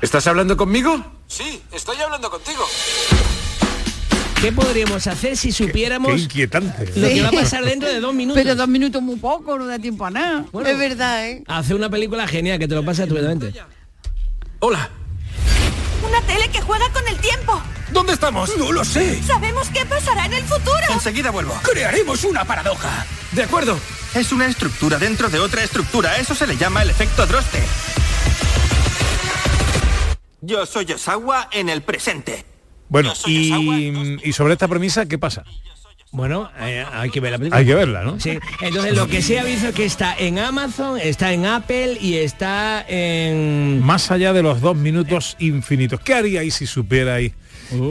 [0.00, 1.04] ¿Estás hablando conmigo?
[1.26, 2.64] Sí, estoy hablando contigo.
[4.40, 6.86] ¿Qué podríamos hacer si supiéramos Qué inquietante.
[6.98, 8.40] lo que va a pasar dentro de dos minutos?
[8.42, 10.46] Pero dos minutos muy poco, no da tiempo a nada.
[10.50, 10.68] Bueno.
[10.70, 11.44] es verdad, ¿eh?
[11.46, 13.52] Hace una película genial que te lo pasa estupendamente.
[14.60, 14.90] Hola.
[16.10, 17.62] Una tele que juega con el tiempo.
[17.92, 18.56] ¿Dónde estamos?
[18.56, 19.22] No lo sé.
[19.22, 20.76] Sabemos qué pasará en el futuro.
[20.90, 21.54] Enseguida vuelvo.
[21.62, 23.06] Crearemos una paradoja.
[23.30, 23.78] De acuerdo.
[24.12, 26.18] Es una estructura dentro de otra estructura.
[26.18, 27.62] Eso se le llama el efecto Droste.
[30.40, 32.44] Yo soy Osawa en el presente.
[32.88, 35.44] Bueno, y, y sobre esta premisa, ¿qué pasa?
[36.12, 37.58] Bueno, eh, hay que ver la película.
[37.58, 38.18] Hay que verla, ¿no?
[38.18, 38.38] Sí.
[38.60, 42.16] Entonces lo que se ha visto es que está en Amazon, está en Apple y
[42.16, 43.80] está en...
[43.80, 46.00] Más allá de los dos minutos infinitos.
[46.00, 47.32] ¿Qué haríais si supierais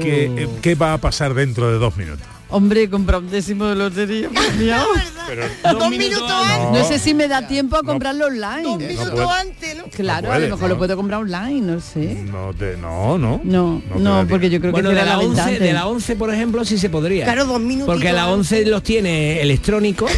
[0.01, 2.27] qué, eh, qué va a pasar dentro de dos minutos?
[2.51, 4.29] Hombre, compra un décimo de lotería.
[4.59, 4.83] Dios.
[5.27, 5.43] Pero
[5.77, 6.81] Dos minutos antes.
[6.81, 8.63] No sé si me da tiempo a comprarlo online.
[8.63, 9.27] Dos minutos puede.
[9.39, 9.83] antes, ¿no?
[9.85, 10.67] Claro, No a lo mejor no.
[10.69, 12.23] lo puedo comprar online, no sé.
[12.31, 13.39] No, te- no, no.
[13.43, 15.59] No, no, porque yo creo Bueno, que de la, la venta 11, antes.
[15.59, 17.25] de la 11, por ejemplo, sí se podría.
[17.25, 20.11] Claro, dos minutitos Porque la 11 los tiene electrónicos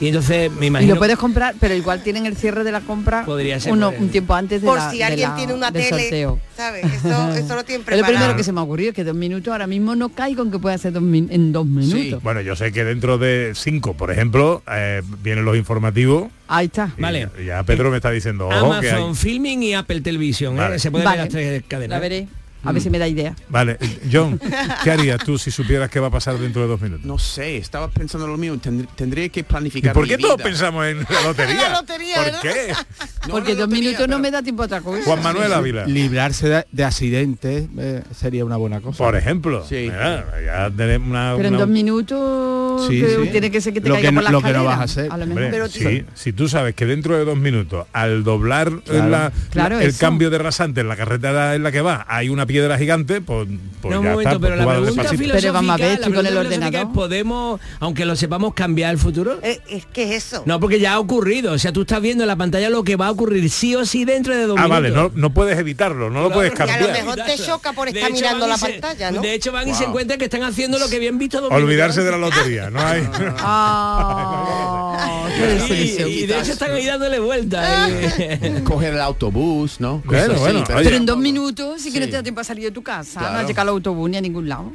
[0.00, 2.80] Y entonces me Y imagino lo puedes comprar, pero igual tienen el cierre de la
[2.80, 5.36] compra Podría ser, uno, podría un tiempo antes de Por la- si de alguien la-
[5.36, 6.40] tiene una del tele, sorteo.
[6.56, 6.84] ¿sabes?
[6.84, 9.66] Eso, eso lo tienen Es lo primero que se me ocurrió, que dos minutos, ahora
[9.66, 12.22] mismo no caigo en que pueda ser dos min- en dos minutos.
[12.22, 16.28] Bueno, yo sé que dentro de cinco, por ejemplo, eh, vienen los informativos.
[16.48, 16.90] Ahí está.
[16.98, 20.54] y ya- Ya Pedro me está diciendo, ojo, que hay- Amazon Filming y Apple Televisión.
[20.56, 20.58] ¿eh?
[20.58, 20.78] Vale.
[20.78, 21.16] Se pueden Vale.
[21.22, 21.96] ver las tres cadenas.
[21.96, 22.26] La veré.
[22.64, 23.34] A ver si me da idea.
[23.48, 24.40] Vale, eh, John,
[24.82, 27.04] ¿qué harías tú si supieras qué va a pasar dentro de dos minutos?
[27.04, 28.56] No sé, estaba pensando lo mismo.
[28.56, 30.44] Tendr- tendría que ¿Y planificar por mi qué todos vida.
[30.44, 31.54] pensamos en la lotería?
[31.68, 32.72] La lotería, ¿Por qué?
[33.30, 35.02] Porque dos minutos no me da tiempo a otra cosa.
[35.04, 35.86] Juan Manuel Ávila.
[35.86, 38.98] Librarse de, de accidentes eh, sería una buena cosa.
[38.98, 39.64] Por ejemplo.
[39.70, 43.28] Mira, ya tenemos una, Pero en dos minutos Sí, que sí.
[43.30, 44.82] tiene que ser que te Lo caiga que por la lo que no vas a
[44.84, 45.08] hacer.
[45.10, 45.44] a lo mejor.
[45.44, 49.08] Hombre, sí, si tú sabes que dentro de dos minutos, al doblar Claro.
[49.08, 49.98] la- Claro, el eso.
[50.00, 53.48] cambio de rasante en la carretera en la que va, hay una piedra gigante, pues,
[53.82, 56.06] pues No, un ya momento, está, pero la pregunta filosófica, Pero vamos a ver, la
[56.10, 56.80] con el ordenador.
[56.82, 59.38] es, ¿podemos, aunque lo sepamos, cambiar el futuro?
[59.42, 60.42] Eh, es que es eso.
[60.46, 61.52] No, porque ya ha ocurrido.
[61.52, 63.84] O sea, tú estás viendo en la pantalla lo que va a ocurrir sí o
[63.84, 64.82] sí dentro de dos Ah, minutos.
[64.82, 66.92] vale, no, no puedes evitarlo, no lo puedes Y a lo cambiar.
[66.92, 69.20] mejor te choca por De estar hecho, mirando van la y se- pantalla, ¿no?
[69.20, 69.88] De hecho, van y se Wow.
[69.88, 72.80] encuentran que están haciendo lo que habían visto dos Olvidarse de minutos la lotería, no
[72.80, 73.02] hay.
[73.38, 75.26] Ah.
[75.70, 77.88] Y, y de hecho están ahí dándole vuelta.
[77.90, 78.60] eh.
[78.64, 80.02] Coger el autobús, ¿no?
[80.04, 80.84] Bueno, bueno, pero- oye.
[80.84, 82.10] Pero en dos minutos sí que no Sí.
[82.12, 84.20] te da tiempo a salir de tu casa, no has llegado al autobús ni a
[84.20, 84.72] ningún lado.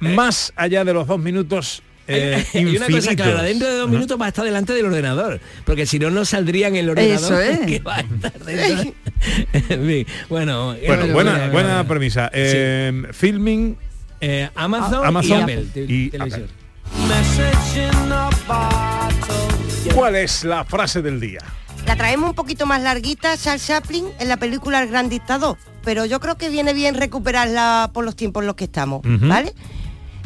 [0.00, 3.14] Más allá de los dos minutos eh, y una cosa infinitos.
[3.26, 6.24] clara, dentro de dos minutos va a estar delante del ordenador, porque si no, no
[6.24, 7.16] saldría en el ordenador.
[7.24, 7.58] Eso es.
[7.66, 8.92] que va a estar dentro.
[10.28, 12.30] Bueno, eh, Bueno, bueno, buena, buena premisa.
[12.32, 13.76] Eh, Filming,
[14.20, 16.46] Eh, Amazon, Amazon y Apple te- y Televisión.
[19.94, 21.40] ¿cuál es la frase del día?
[21.86, 25.56] La traemos un poquito más larguita, Charles Chaplin, en la película El Gran Dictador,
[25.88, 29.00] pero yo creo que viene bien recuperarla por los tiempos en los que estamos.
[29.04, 29.54] ¿vale?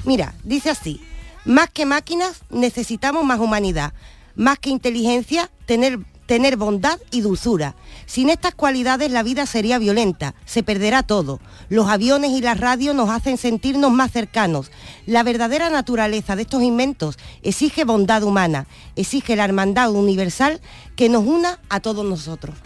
[0.04, 1.00] Mira, dice así,
[1.44, 3.92] más que máquinas necesitamos más humanidad,
[4.34, 7.76] más que inteligencia, tener, tener bondad y dulzura.
[8.06, 11.38] Sin estas cualidades la vida sería violenta, se perderá todo.
[11.68, 14.72] Los aviones y las radios nos hacen sentirnos más cercanos.
[15.06, 20.60] La verdadera naturaleza de estos inventos exige bondad humana, exige la hermandad universal
[20.96, 22.56] que nos una a todos nosotros.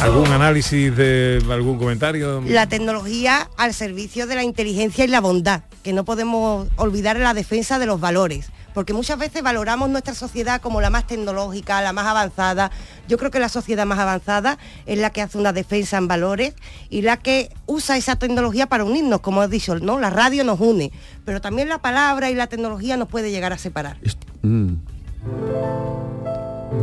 [0.00, 2.40] ¿Algún análisis de algún comentario?
[2.46, 7.34] La tecnología al servicio de la inteligencia y la bondad, que no podemos olvidar la
[7.34, 11.92] defensa de los valores, porque muchas veces valoramos nuestra sociedad como la más tecnológica, la
[11.92, 12.70] más avanzada.
[13.08, 16.54] Yo creo que la sociedad más avanzada es la que hace una defensa en valores
[16.90, 19.98] y la que usa esa tecnología para unirnos, como has dicho, ¿no?
[19.98, 20.92] La radio nos une,
[21.24, 23.96] pero también la palabra y la tecnología nos puede llegar a separar.
[24.42, 24.74] Mm.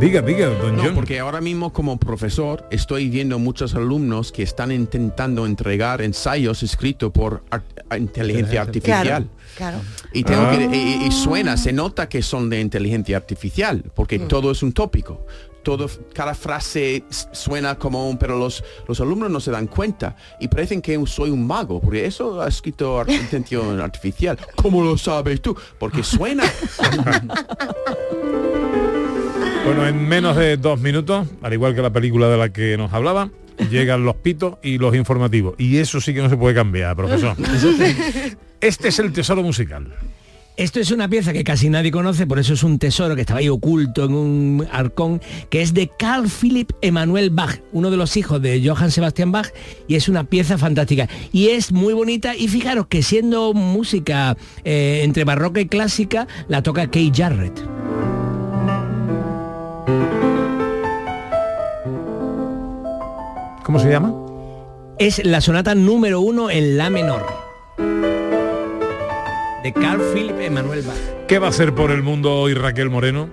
[0.00, 0.94] Diga, diga, don No, John.
[0.94, 7.10] porque ahora mismo como profesor estoy viendo muchos alumnos que están intentando entregar ensayos escritos
[7.12, 7.42] por
[7.96, 9.28] inteligencia artificial.
[9.56, 9.78] Claro.
[10.12, 10.50] Y, tengo Ah.
[10.56, 14.28] que, y, y suena, se nota que son de inteligencia artificial, porque Mm.
[14.28, 15.24] todo es un tópico.
[15.62, 20.46] Todo, cada frase suena como un, pero los, los alumnos no se dan cuenta y
[20.46, 24.38] parecen que soy un mago, porque eso ha escrito ar- inteligencia artificial.
[24.56, 25.56] ¿Cómo lo sabes tú?
[25.78, 26.44] Porque suena.
[29.66, 32.92] Bueno, en menos de dos minutos, al igual que la película de la que nos
[32.92, 33.30] hablaba,
[33.68, 35.56] llegan los pitos y los informativos.
[35.58, 37.34] Y eso sí que no se puede cambiar, profesor.
[38.60, 39.92] Este es el tesoro musical.
[40.56, 43.40] Esto es una pieza que casi nadie conoce, por eso es un tesoro que estaba
[43.40, 48.16] ahí oculto en un arcón, que es de Carl Philipp Emanuel Bach, uno de los
[48.16, 49.48] hijos de Johann Sebastian Bach,
[49.88, 51.08] y es una pieza fantástica.
[51.32, 56.62] Y es muy bonita, y fijaros que siendo música eh, entre barroca y clásica, la
[56.62, 58.15] toca Kay Jarrett.
[63.66, 64.14] ¿Cómo se llama?
[64.96, 67.26] Es la sonata número uno en la menor.
[69.64, 70.94] De Carl Philipp Emanuel Bach.
[71.26, 73.28] ¿Qué va a hacer por el mundo hoy Raquel Moreno?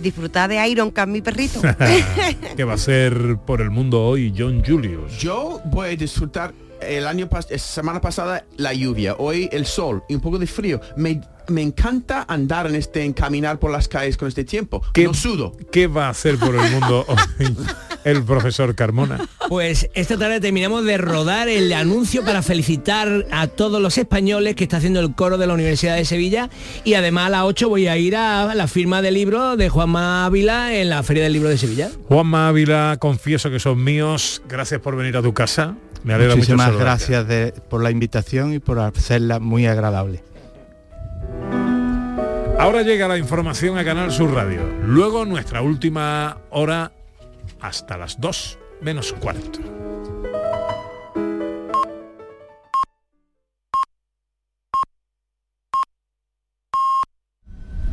[0.00, 1.60] Disfrutar de Iron Can, mi perrito.
[2.56, 5.18] ¿Qué va a hacer por el mundo hoy John Julius?
[5.18, 10.14] Yo voy a disfrutar el año pas semana pasada la lluvia, hoy el sol y
[10.14, 10.80] un poco de frío.
[10.96, 14.82] Me, me encanta andar en este, en caminar por las calles con este tiempo.
[14.92, 15.56] ¿Qué, No sudo.
[15.70, 17.04] ¿Qué va a hacer por el mundo
[17.38, 17.56] hoy
[18.04, 19.26] el profesor Carmona?
[19.48, 24.64] Pues esta tarde terminamos de rodar el anuncio para felicitar a todos los españoles que
[24.64, 26.50] está haciendo el coro de la Universidad de Sevilla
[26.84, 30.24] y además a las 8 voy a ir a la firma del libro de Juanma
[30.26, 31.90] Ávila en la Feria del Libro de Sevilla.
[32.08, 34.42] Juanma Ávila, confieso que son míos.
[34.48, 35.76] Gracias por venir a tu casa.
[36.02, 40.22] Me alegra Muchísimas mucho gracias de- por la invitación y por hacerla muy agradable.
[42.64, 44.62] Ahora llega la información a Canal Sur Radio.
[44.86, 46.92] Luego nuestra última hora
[47.60, 49.60] hasta las 2 menos cuarto.